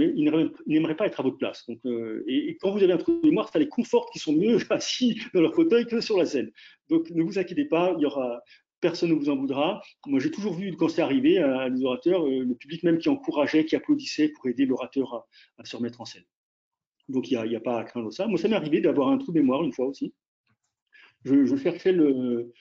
[0.65, 1.69] n'aimeraient pas être à votre place.
[1.85, 4.57] Euh, et, quand vous avez un trou de mémoire, ça les conforte qu'ils sont mieux
[4.71, 6.51] assis dans leur fauteuil que sur la scène.
[6.89, 8.41] Donc ne vous inquiétez pas, il y aura
[8.81, 9.81] personne ne vous en voudra.
[10.07, 13.09] Moi, j'ai toujours vu quand c'est arrivé à, des orateurs, euh, le public même qui
[13.09, 15.25] encourageait, qui applaudissait pour aider l'orateur
[15.57, 16.25] à, se remettre en scène.
[17.07, 18.27] Donc il n'y a, pas à craindre ça.
[18.27, 20.13] Moi, ça m'est arrivé d'avoir un trou de mémoire une fois aussi.
[21.23, 22.51] Je, je cherchais le,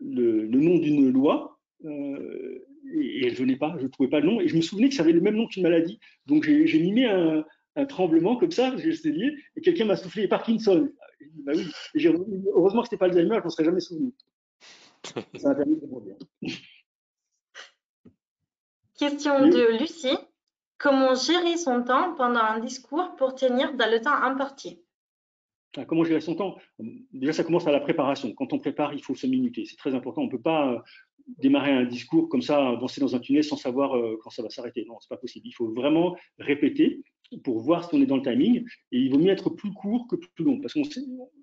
[0.00, 4.48] le, nom d'une loi et, elle venait pas, je ne trouvais pas le nom, et
[4.48, 5.98] je me souvenais que ça avait le même nom qu'une maladie.
[6.26, 7.44] Donc j'ai mimé un,
[7.76, 10.88] un, tremblement comme ça, j'ai essayé, et quelqu'un m'a soufflé Parkinson.
[11.44, 11.66] Bah oui.
[12.54, 14.12] heureusement que ce n'était pas Alzheimer, je m'en serais jamais souvenu.
[15.36, 16.14] Ça m'a permis de
[18.98, 20.16] Question de Lucie.
[20.78, 24.80] Comment gérer son temps pendant un discours pour tenir dans le temps imparti?
[25.76, 26.56] Ah, Comment gérer son temps?
[27.12, 28.32] Déjà, ça commence à la préparation.
[28.34, 29.64] Quand on prépare, il faut se minuter.
[29.64, 30.22] C'est très important.
[30.22, 30.82] On ne peut pas
[31.38, 34.50] démarrer un discours comme ça, avancer dans un tunnel sans savoir euh, quand ça va
[34.50, 34.84] s'arrêter.
[34.86, 35.46] Non, c'est pas possible.
[35.46, 37.02] Il faut vraiment répéter
[37.42, 38.64] pour voir si on est dans le timing.
[38.92, 40.60] Et il vaut mieux être plus court que plus long.
[40.60, 40.84] Parce qu'il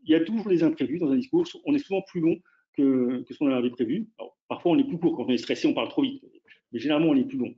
[0.06, 1.46] y a toujours des imprévus dans un discours.
[1.66, 2.38] On est souvent plus long
[2.78, 4.08] que, ce qu'on avait prévu.
[4.48, 5.18] parfois, on est plus court.
[5.18, 6.24] Quand on est stressé, on parle trop vite.
[6.72, 7.54] Mais généralement, on est plus long.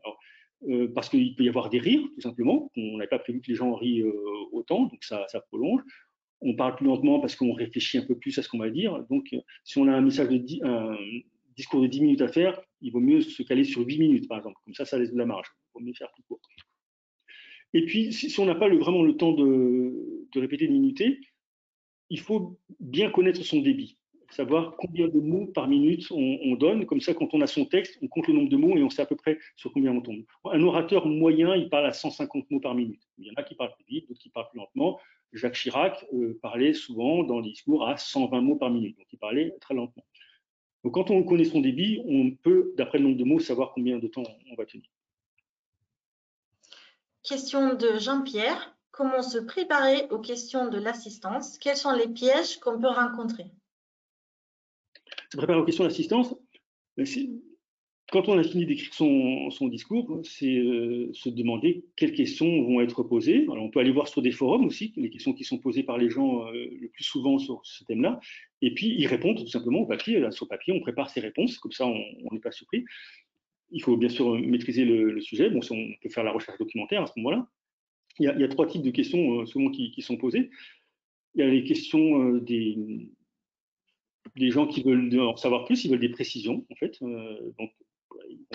[0.70, 2.72] Euh, parce qu'il peut y avoir des rires, tout simplement.
[2.78, 4.14] On n'avait pas prévu que les gens rient euh,
[4.54, 5.82] autant, donc ça, ça prolonge
[6.44, 9.04] on parle plus lentement parce qu'on réfléchit un peu plus à ce qu'on va dire.
[9.10, 10.38] Donc, si on a un message de,
[11.56, 14.38] discours de 10 minutes à faire, il vaut mieux se caler sur 8 minutes, par
[14.38, 14.58] exemple.
[14.66, 15.48] Comme ça, ça laisse de la marge.
[15.48, 16.40] Il vaut mieux faire plus court.
[17.74, 21.20] Et puis, si, on n'a pas vraiment le temps de, répéter, de minuter,
[22.10, 23.98] il faut bien connaître son débit,
[24.30, 26.86] savoir combien de mots par minute on, donne.
[26.86, 28.92] Comme ça, quand on a son texte, on compte le nombre de mots et on
[28.92, 30.24] sait à peu près sur combien on tombe.
[30.46, 33.02] Un orateur moyen, il parle à 150 mots par minute.
[33.18, 35.00] Il y en a qui parlent plus vite, d'autres qui parlent plus lentement.
[35.34, 39.18] Jacques Chirac euh, parlait souvent dans les discours à 120 mots par minute, donc il
[39.18, 40.06] parlait très lentement.
[40.84, 44.00] Donc, quand on connaît son débit, on peut, d'après le nombre de mots, savoir combien
[44.00, 44.90] de temps on va tenir.
[47.24, 48.78] Question de Jean-Pierre.
[48.92, 51.58] Comment se préparer aux questions de l'assistance?
[51.58, 53.46] Quels sont les pièges qu'on peut rencontrer?
[55.32, 56.36] Se préparer aux questions d'assistance,
[56.96, 57.06] ben,
[58.14, 63.02] quand on a fini d'écrire son, discours, c'est euh, se demander quelles questions vont être
[63.02, 63.48] posées.
[63.50, 66.12] on peut aller voir sur des forums aussi, les questions qui sont posées par les
[66.12, 68.20] gens euh, le plus souvent sur ce thème-là,
[68.62, 70.24] et puis y répondre tout simplement au papier.
[70.30, 72.86] Sur papier, on prépare ses réponses, comme ça on n'est pas surpris.
[73.72, 75.50] Il faut bien sûr maîtriser le, sujet.
[75.50, 77.48] Bon, on peut faire la recherche documentaire à ce moment-là.
[78.20, 80.52] Il, y a trois types de questions euh, souvent qui, sont posées.
[81.34, 83.08] Il y a les questions des,
[84.38, 87.00] gens qui veulent en savoir plus, ils veulent des précisions, en fait.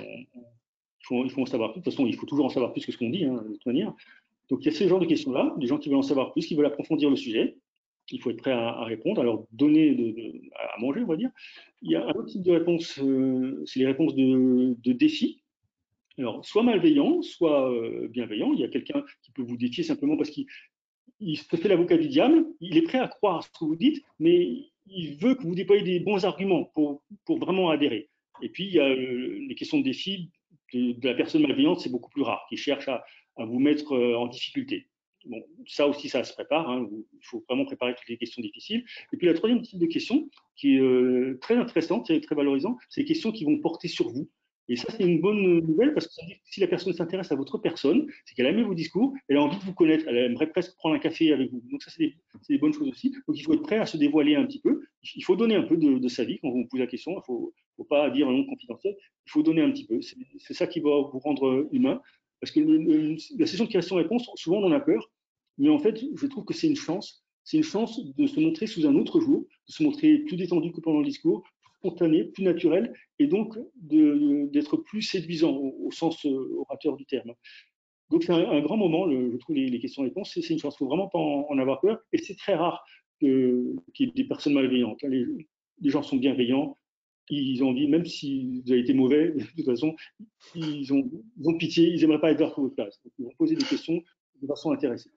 [0.01, 1.81] Il faut, en savoir plus.
[1.81, 3.53] De toute façon, il faut toujours en savoir plus que ce qu'on dit, hein, de
[3.53, 3.95] toute manière.
[4.51, 6.47] Donc, il y a ce genre de questions-là, des gens qui veulent en savoir plus,
[6.47, 7.59] qui veulent approfondir le sujet.
[8.11, 11.31] Il faut être prêt à, répondre, à leur donner à manger, on va dire.
[11.83, 15.43] Il y a un autre type de réponse, euh, c'est les réponses de, de défi.
[16.19, 18.53] Alors, soit malveillant, soit euh, bienveillant.
[18.55, 20.47] Il y a quelqu'un qui peut vous défier simplement parce qu'il
[21.37, 22.47] se fait l'avocat du diable.
[22.61, 25.85] Il est prêt à croire ce que vous dites, mais il veut que vous déployiez
[25.85, 28.09] des bons arguments pour, pour vraiment adhérer.
[28.43, 30.31] Et puis, il y a euh, les questions de défi
[30.73, 33.05] de, la personne malveillante, c'est beaucoup plus rare, qui cherche à,
[33.37, 34.89] vous mettre euh, en difficulté.
[35.25, 36.69] Bon, ça aussi, ça se prépare.
[36.69, 38.85] Hein, il faut vraiment préparer toutes les questions difficiles.
[39.13, 43.03] Et puis, la troisième type de question, qui est euh, très intéressante, très valorisant, c'est
[43.03, 44.29] les questions qui vont porter sur vous.
[44.69, 46.13] Et ça, c'est une bonne nouvelle parce que
[46.45, 49.59] si la personne s'intéresse à votre personne, c'est qu'elle aime vos discours, elle a envie
[49.59, 51.63] de vous connaître, elle aimerait presque prendre un café avec vous.
[51.71, 52.13] Donc ça, c'est
[52.49, 53.11] des, bonnes choses aussi.
[53.27, 54.83] Donc il faut être prêt à se dévoiler un petit peu.
[55.15, 57.13] Il faut donner un peu de, sa vie quand vous pose la question.
[57.13, 57.53] Il ne faut,
[57.89, 58.97] pas dire un nom confidentiel.
[59.27, 60.01] Il faut donner un petit peu.
[60.39, 62.01] C'est ça qui va vous rendre humain.
[62.41, 62.61] Parce que
[63.39, 65.11] la session de questions-réponses, souvent on en a peur.
[65.59, 67.25] Mais en fait, je trouve que c'est une chance.
[67.45, 70.71] C'est une chance de se montrer sous un autre jour, de se montrer plus détendu
[70.71, 71.43] que pendant le discours,
[71.79, 77.33] spontané, plus naturel, et donc d'être plus séduisant au, sens euh, orateur du terme.
[78.11, 80.95] Donc c'est un, grand moment, je trouve, les, questions-réponses, c'est une chance, il ne faut
[80.95, 82.83] vraiment pas en, avoir peur, et c'est très rare
[83.19, 85.03] qu'il y ait des personnes malveillantes.
[85.03, 85.47] Les,
[85.91, 86.77] gens sont bienveillants,
[87.31, 89.95] ils ont envie, même si vous avez été mauvais, de toute façon,
[90.55, 93.01] ils ont, pitié, ils n'aimeraient pas être à votre place.
[93.19, 94.03] ils vont poser des questions
[94.41, 95.11] de façon intéressée.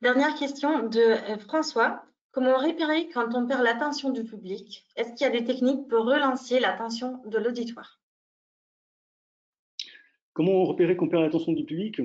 [0.00, 2.04] Dernière question de euh, François.
[2.30, 4.86] Comment repérer quand on perd l'attention du public?
[4.94, 8.00] Est-ce qu'il y a des techniques pour relancer l'attention de l'auditoire?
[10.34, 12.00] Comment repérer qu'on perd l'attention du public?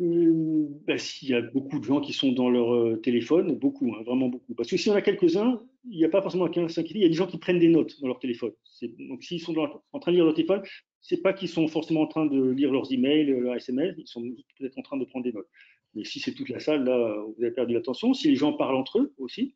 [0.00, 4.02] Ben, S'il y a beaucoup de gens qui sont dans leur euh, téléphone, beaucoup, hein,
[4.04, 4.54] vraiment beaucoup.
[4.54, 7.06] Parce que si on a quelques-uns, il n'y a pas forcément qu'un s'inquiéter, il y
[7.06, 8.52] a des gens qui prennent des notes dans leur téléphone.
[9.08, 9.54] Donc s'ils sont
[9.92, 10.62] en train de lire leur téléphone,
[11.02, 14.22] c'est pas qu'ils sont forcément en train de lire leurs emails, leurs SMS, ils sont
[14.58, 15.48] peut-être en train de prendre des notes.
[15.94, 18.14] Mais si c'est toute la salle, là, vous avez perdu l'attention.
[18.14, 19.54] Si les gens parlent entre eux aussi,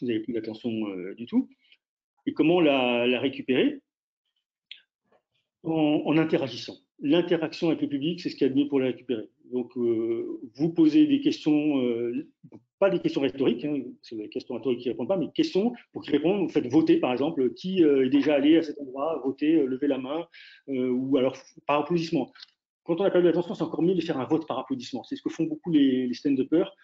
[0.00, 0.72] vous n'avez plus l'attention
[1.16, 1.48] du tout.
[2.26, 3.80] Et comment la, récupérer?
[5.62, 6.76] En, interagissant.
[7.00, 9.28] L'interaction avec le public, c'est ce qu'il y a de mieux pour la récupérer.
[9.52, 11.80] Donc, vous posez des questions,
[12.80, 15.74] pas des questions rhétoriques, hein, c'est des questions rhétoriques qui ne répondent pas, mais questions
[15.92, 16.40] pour qu'ils répondent.
[16.40, 19.66] Vous faites voter, par exemple, qui euh, est déjà allé à cet endroit, voter, euh,
[19.66, 20.26] lever la main,
[20.70, 21.36] euh, ou alors
[21.66, 22.32] par applaudissement.
[22.84, 25.04] Quand on a perdu l'attention, c'est encore mieux de faire un vote par applaudissement.
[25.04, 26.74] C'est ce que font beaucoup les, les stand-uppers.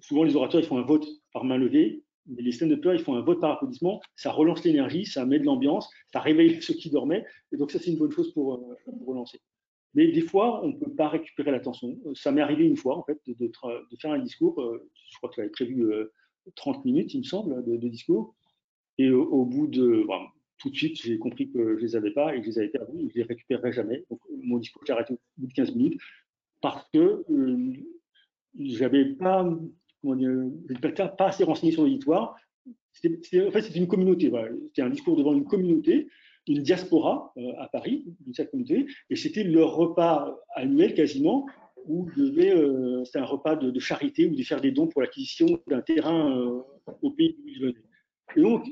[0.00, 3.14] Souvent, les orateurs, ils font un vote par main levée, mais les stand-uppers, ils font
[3.14, 4.00] un vote par applaudissement.
[4.16, 7.24] Ça relance l'énergie, ça met de l'ambiance, ça réveille ceux qui dormaient.
[7.52, 8.76] Et donc, ça, c'est une bonne chose pour
[9.06, 9.40] relancer.
[9.94, 11.98] Mais des fois, on ne peut pas récupérer l'attention.
[12.14, 13.50] Ça m'est arrivé une fois, en fait, de,
[14.00, 14.60] faire un discours.
[14.60, 15.90] Euh, je crois que j'avais prévu
[16.54, 18.34] 30 euh, minutes, il me semble, de, discours.
[18.98, 20.06] Et au, bout de.
[20.58, 22.58] tout de suite, j'ai compris que je ne les avais pas et que je les
[22.58, 24.04] avais perdus je ne les récupérerais jamais.
[24.10, 26.00] Donc, mon discours, j'ai arrêté au bout de 15 minutes
[26.60, 27.72] parce que euh,
[28.58, 29.48] j'avais pas,
[30.82, 32.36] pas, pas assez renseigné sur l'auditoire.
[32.68, 34.30] En fait, c'était une communauté.
[34.66, 36.08] C'était un discours devant une communauté
[36.46, 41.46] une diaspora euh, à Paris, d'une certaine communauté, et c'était leur repas annuel quasiment,
[41.86, 45.80] où euh, c'était un repas de, charité ou de faire des dons pour l'acquisition d'un
[45.80, 46.60] terrain euh,
[47.02, 47.74] au pays où ils venaient.
[48.36, 48.66] Et donc,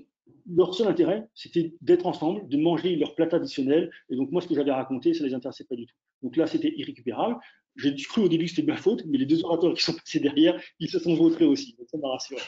[0.50, 3.90] leur seul intérêt, c'était d'être ensemble, de manger leur plat traditionnel.
[4.08, 5.94] Et donc, moi, ce que j'avais raconté, ça ne les intéressait pas du tout.
[6.22, 7.36] Donc là, c'était irrécupérable.
[7.76, 9.92] J'ai cru au début que c'était de ma faute, mais les deux orateurs qui sont
[9.92, 11.74] passés derrière, ils se sont vautrés aussi.
[11.78, 12.40] Donc, ça m'a rassuré.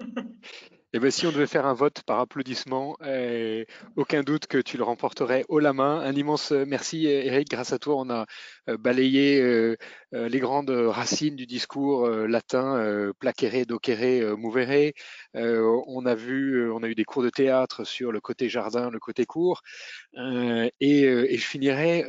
[0.94, 3.66] Eh ben, si on devait faire un vote par applaudissement, eh,
[3.96, 6.00] aucun doute que tu le remporterais haut la main.
[6.00, 8.24] Un immense euh, merci Eric, grâce à toi on a
[8.70, 9.76] euh, balayé euh,
[10.12, 14.92] les grandes racines du discours latin, plaquere, docere, movere.
[15.34, 18.98] on a vu, on a eu des cours de théâtre sur le côté jardin, le
[18.98, 19.60] côté court.
[20.16, 22.04] Et, je finirai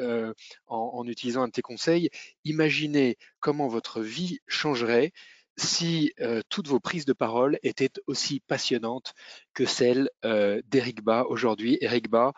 [0.68, 2.10] en, en utilisant un de tes conseils.
[2.46, 5.12] Imaginez comment votre vie changerait
[5.60, 6.14] si
[6.50, 9.14] toutes vos prises de parole étaient aussi passionnantes
[9.54, 11.78] que celles d'Eric Bas aujourd'hui.
[11.82, 12.34] Eric Bas,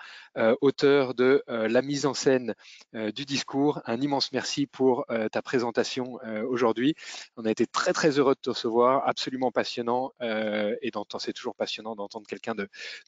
[0.62, 2.56] auteur de la mise en scène
[2.94, 3.82] du discours.
[3.86, 6.20] Un immense merci pour ta présentation
[6.50, 6.96] aujourd'hui.
[7.38, 11.56] On a été très très heureux de te recevoir, absolument passionnant et d'entendre, c'est toujours
[11.56, 12.68] passionnant d'entendre quelqu'un de,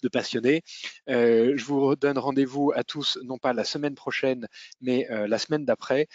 [0.10, 0.62] passionné.
[1.08, 4.48] je vous donne rendez-vous à tous, non pas la semaine prochaine,
[4.82, 6.08] mais la semaine d'après,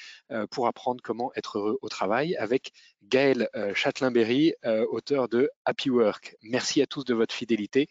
[0.50, 2.72] pour apprendre comment être heureux au travail avec
[3.04, 4.54] Gaël Châtelain-Berry,
[4.90, 6.36] auteur de Happy Work.
[6.42, 7.88] Merci à tous de votre fidélité.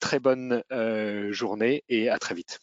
[0.00, 0.62] Très bonne
[1.30, 2.60] journée et à très vite.